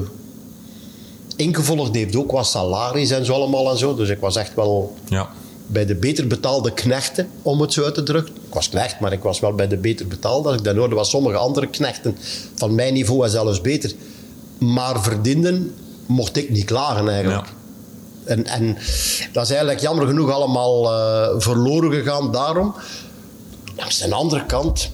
ingevolgd 1.36 1.94
heeft, 1.94 2.16
ook 2.16 2.28
qua 2.28 2.42
salaris 2.42 3.10
en 3.10 3.24
zo 3.24 3.32
allemaal 3.32 3.70
en 3.70 3.78
zo. 3.78 3.94
Dus 3.94 4.08
ik 4.08 4.18
was 4.20 4.36
echt 4.36 4.54
wel 4.54 4.94
Ja. 5.08 5.28
bij 5.66 5.86
de 5.86 5.94
beter 5.94 6.26
betaalde 6.26 6.72
knechten, 6.72 7.28
om 7.42 7.60
het 7.60 7.72
zo 7.72 7.84
uit 7.84 7.94
te 7.94 8.02
drukken. 8.02 8.34
Ik 8.34 8.54
was 8.54 8.68
knecht, 8.68 9.00
maar 9.00 9.12
ik 9.12 9.22
was 9.22 9.40
wel 9.40 9.52
bij 9.54 9.68
de 9.68 9.76
beter 9.76 10.06
betaalde. 10.06 10.48
Als 10.48 10.56
ik 10.56 10.64
dan 10.64 10.76
hoorde 10.76 10.94
wat 10.94 11.06
sommige 11.06 11.36
andere 11.36 11.66
knechten 11.66 12.16
van 12.54 12.74
mijn 12.74 12.92
niveau 12.94 13.24
en 13.24 13.30
zelfs 13.30 13.60
beter, 13.60 13.92
maar 14.58 15.02
verdienden, 15.02 15.74
mocht 16.06 16.36
ik 16.36 16.50
niet 16.50 16.64
klagen 16.64 17.08
eigenlijk. 17.08 17.46
Ja. 17.46 17.52
En, 18.24 18.46
en 18.46 18.76
dat 19.32 19.44
is 19.44 19.50
eigenlijk 19.50 19.80
jammer 19.80 20.06
genoeg 20.06 20.30
allemaal 20.30 20.92
eh, 20.92 21.40
verloren 21.40 21.92
gegaan 21.92 22.32
daarom. 22.32 22.74
Langs 23.76 23.98
de 23.98 24.14
andere 24.14 24.46
kant, 24.46 24.90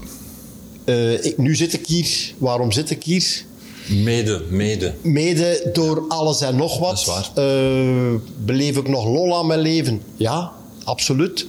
eh, 0.85 1.25
ik, 1.25 1.38
nu 1.38 1.57
zit 1.57 1.73
ik 1.73 1.87
hier. 1.87 2.33
Waarom 2.38 2.73
zit 2.73 2.90
ik 2.90 3.05
hier? 3.05 3.45
Mede, 3.87 4.42
mede. 4.49 4.95
Mede 5.03 5.71
door 5.73 6.05
alles 6.09 6.40
en 6.40 6.57
nog 6.57 6.79
wat. 6.79 6.90
Dat 6.90 6.99
is 6.99 7.05
waar. 7.05 7.45
Eh, 7.45 8.14
beleef 8.45 8.77
ik 8.77 8.88
nog 8.88 9.05
lol 9.05 9.37
aan 9.37 9.47
mijn 9.47 9.61
leven? 9.61 10.03
Ja, 10.16 10.53
absoluut. 10.85 11.47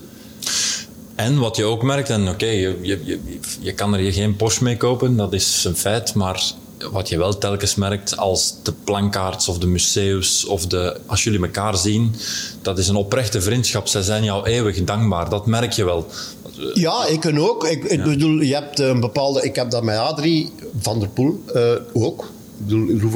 En 1.14 1.38
wat 1.38 1.56
je 1.56 1.64
ook 1.64 1.82
merkt, 1.82 2.10
en 2.10 2.28
oké, 2.28 2.46
je, 2.46 2.78
je, 2.82 3.00
je, 3.04 3.20
je 3.60 3.72
kan 3.72 3.94
er 3.94 4.00
je 4.00 4.12
geen 4.12 4.36
Porsche 4.36 4.64
mee 4.64 4.76
kopen, 4.76 5.16
dat 5.16 5.32
is 5.32 5.64
een 5.64 5.76
feit, 5.76 6.14
maar 6.14 6.52
wat 6.90 7.08
je 7.08 7.18
wel 7.18 7.38
telkens 7.38 7.74
merkt 7.74 8.16
als 8.16 8.54
de 8.62 8.72
plankaarts 8.84 9.48
of 9.48 9.58
de 9.58 9.66
museums 9.66 10.44
of 10.44 10.66
de, 10.66 10.96
als 11.06 11.24
jullie 11.24 11.42
elkaar 11.42 11.76
zien, 11.76 12.14
dat 12.62 12.78
is 12.78 12.88
een 12.88 12.96
oprechte 12.96 13.40
vriendschap. 13.40 13.88
Zij 13.88 14.02
zijn 14.02 14.24
jou 14.24 14.46
eeuwig 14.46 14.84
dankbaar. 14.84 15.28
Dat 15.28 15.46
merk 15.46 15.72
je 15.72 15.84
wel. 15.84 16.06
Ja, 16.74 17.06
ik 17.06 17.32
ook. 17.38 17.66
Ik, 17.66 17.84
ik 17.84 18.02
bedoel, 18.02 18.40
je 18.40 18.54
hebt 18.54 18.78
een 18.78 19.00
bepaalde... 19.00 19.42
Ik 19.42 19.54
heb 19.54 19.70
dat 19.70 19.82
met 19.82 19.96
Adrie 19.96 20.50
van 20.80 20.98
der 20.98 21.08
Poel 21.08 21.42
uh, 21.54 21.72
ook. 21.92 22.30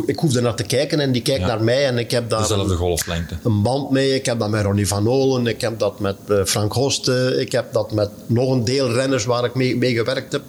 Ik, 0.06 0.18
hoef 0.18 0.34
er 0.34 0.42
naar 0.42 0.54
te 0.54 0.62
kijken 0.62 1.00
en 1.00 1.12
die 1.12 1.22
kijkt 1.22 1.40
ja. 1.40 1.46
naar 1.46 1.64
mij 1.64 1.86
en 1.86 1.98
ik 1.98 2.10
heb 2.10 2.30
daar... 2.30 2.40
Dezelfde 2.40 2.74
golflengte. 2.74 3.36
Een 3.42 3.62
band 3.62 3.90
mee. 3.90 4.14
Ik 4.14 4.26
heb 4.26 4.38
dat 4.38 4.50
met 4.50 4.64
Ronnie 4.64 4.86
van 4.86 5.08
Olen, 5.08 5.46
ik 5.46 5.60
heb 5.60 5.78
dat 5.78 6.00
met 6.00 6.16
uh, 6.28 6.44
Frank 6.44 6.72
Hoste, 6.72 7.36
ik 7.38 7.52
heb 7.52 7.72
dat 7.72 7.92
met 7.92 8.10
nog 8.26 8.50
een 8.50 8.64
deel 8.64 8.92
renners 8.92 9.24
waar 9.24 9.44
ik 9.44 9.54
mee, 9.54 9.76
mee 9.76 9.94
gewerkt 9.94 10.32
heb. 10.32 10.42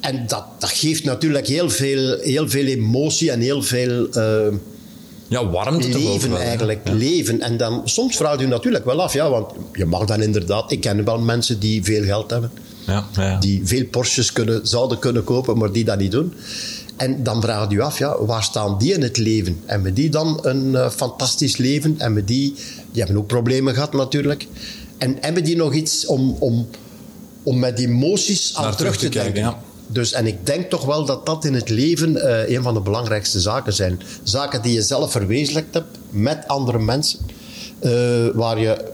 En 0.00 0.24
dat, 0.26 0.44
dat 0.58 0.70
geeft 0.70 1.04
natuurlijk 1.04 1.46
heel 1.46 1.70
veel, 1.70 2.18
heel 2.18 2.48
veel 2.48 2.66
emotie 2.66 3.30
en 3.30 3.40
heel 3.40 3.62
veel... 3.62 4.06
Uh, 4.16 4.54
ja, 5.28 5.50
warmte 5.50 5.88
Leven 5.88 6.30
wel, 6.30 6.38
eigenlijk, 6.38 6.80
ja. 6.84 6.92
leven. 6.92 7.40
En 7.40 7.56
dan, 7.56 7.80
soms 7.84 8.16
vraagt 8.16 8.40
u 8.40 8.46
natuurlijk 8.46 8.84
wel 8.84 9.02
af, 9.02 9.12
ja, 9.12 9.30
want 9.30 9.52
je 9.72 9.84
mag 9.84 10.04
dan 10.04 10.22
inderdaad... 10.22 10.72
Ik 10.72 10.80
ken 10.80 11.04
wel 11.04 11.18
mensen 11.18 11.60
die 11.60 11.84
veel 11.84 12.04
geld 12.04 12.30
hebben. 12.30 12.50
Ja, 12.86 13.06
ja, 13.12 13.38
Die 13.38 13.60
veel 13.64 13.84
Porsches 13.84 14.32
kunnen, 14.32 14.66
zouden 14.66 14.98
kunnen 14.98 15.24
kopen, 15.24 15.58
maar 15.58 15.72
die 15.72 15.84
dat 15.84 15.98
niet 15.98 16.10
doen. 16.10 16.34
En 16.96 17.22
dan 17.22 17.42
vraagt 17.42 17.72
u 17.72 17.80
af, 17.80 17.98
ja, 17.98 18.24
waar 18.24 18.42
staan 18.42 18.78
die 18.78 18.92
in 18.92 19.02
het 19.02 19.16
leven? 19.16 19.60
En 19.66 19.82
met 19.82 19.96
die 19.96 20.10
dan 20.10 20.38
een 20.42 20.66
uh, 20.66 20.90
fantastisch 20.90 21.56
leven? 21.56 21.94
En 21.98 22.12
met 22.12 22.26
die... 22.26 22.54
Die 22.92 23.04
hebben 23.04 23.22
ook 23.22 23.26
problemen 23.26 23.74
gehad 23.74 23.92
natuurlijk. 23.92 24.46
En 24.98 25.16
hebben 25.20 25.44
die 25.44 25.56
nog 25.56 25.74
iets 25.74 26.06
om, 26.06 26.36
om, 26.38 26.68
om 27.42 27.58
met 27.58 27.78
emoties 27.78 28.56
aan 28.56 28.64
Naar 28.64 28.76
terug 28.76 28.96
te, 28.96 29.08
kijken, 29.08 29.34
denken? 29.34 29.52
ja. 29.52 29.62
Dus, 29.86 30.12
en 30.12 30.26
ik 30.26 30.46
denk 30.46 30.70
toch 30.70 30.84
wel 30.84 31.04
dat 31.04 31.26
dat 31.26 31.44
in 31.44 31.54
het 31.54 31.68
leven 31.68 32.16
uh, 32.16 32.48
een 32.48 32.62
van 32.62 32.74
de 32.74 32.80
belangrijkste 32.80 33.40
zaken 33.40 33.72
zijn. 33.72 34.00
Zaken 34.22 34.62
die 34.62 34.72
je 34.72 34.82
zelf 34.82 35.12
verwezenlijkt 35.12 35.74
hebt 35.74 35.98
met 36.10 36.46
andere 36.46 36.78
mensen. 36.78 37.18
Uh, 37.82 37.92
waar 38.34 38.58
je 38.58 38.84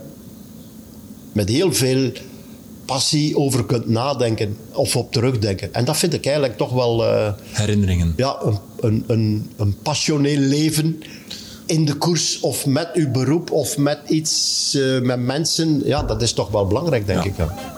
met 1.31 1.49
heel 1.49 1.73
veel 1.73 2.11
passie 2.85 3.37
over 3.37 3.65
kunt 3.65 3.89
nadenken 3.89 4.57
of 4.73 4.95
op 4.95 5.11
terugdenken. 5.11 5.73
En 5.73 5.85
dat 5.85 5.97
vind 5.97 6.13
ik 6.13 6.25
eigenlijk 6.25 6.57
toch 6.57 6.71
wel... 6.71 7.03
Uh, 7.05 7.31
Herinneringen. 7.51 8.13
Ja, 8.17 8.37
een, 8.43 8.59
een, 8.79 9.03
een, 9.07 9.51
een 9.57 9.75
passioneel 9.81 10.37
leven 10.37 11.03
in 11.65 11.85
de 11.85 11.93
koers 11.93 12.39
of 12.39 12.65
met 12.65 12.89
uw 12.93 13.11
beroep 13.11 13.51
of 13.51 13.77
met 13.77 13.99
iets, 14.07 14.77
met 15.01 15.19
mensen. 15.19 15.81
Ja, 15.85 16.03
dat 16.03 16.21
is 16.21 16.33
toch 16.33 16.49
wel 16.49 16.67
belangrijk, 16.67 17.05
denk 17.07 17.23
Ja. 17.23 17.29
ik. 17.29 17.37
Ja. 17.37 17.72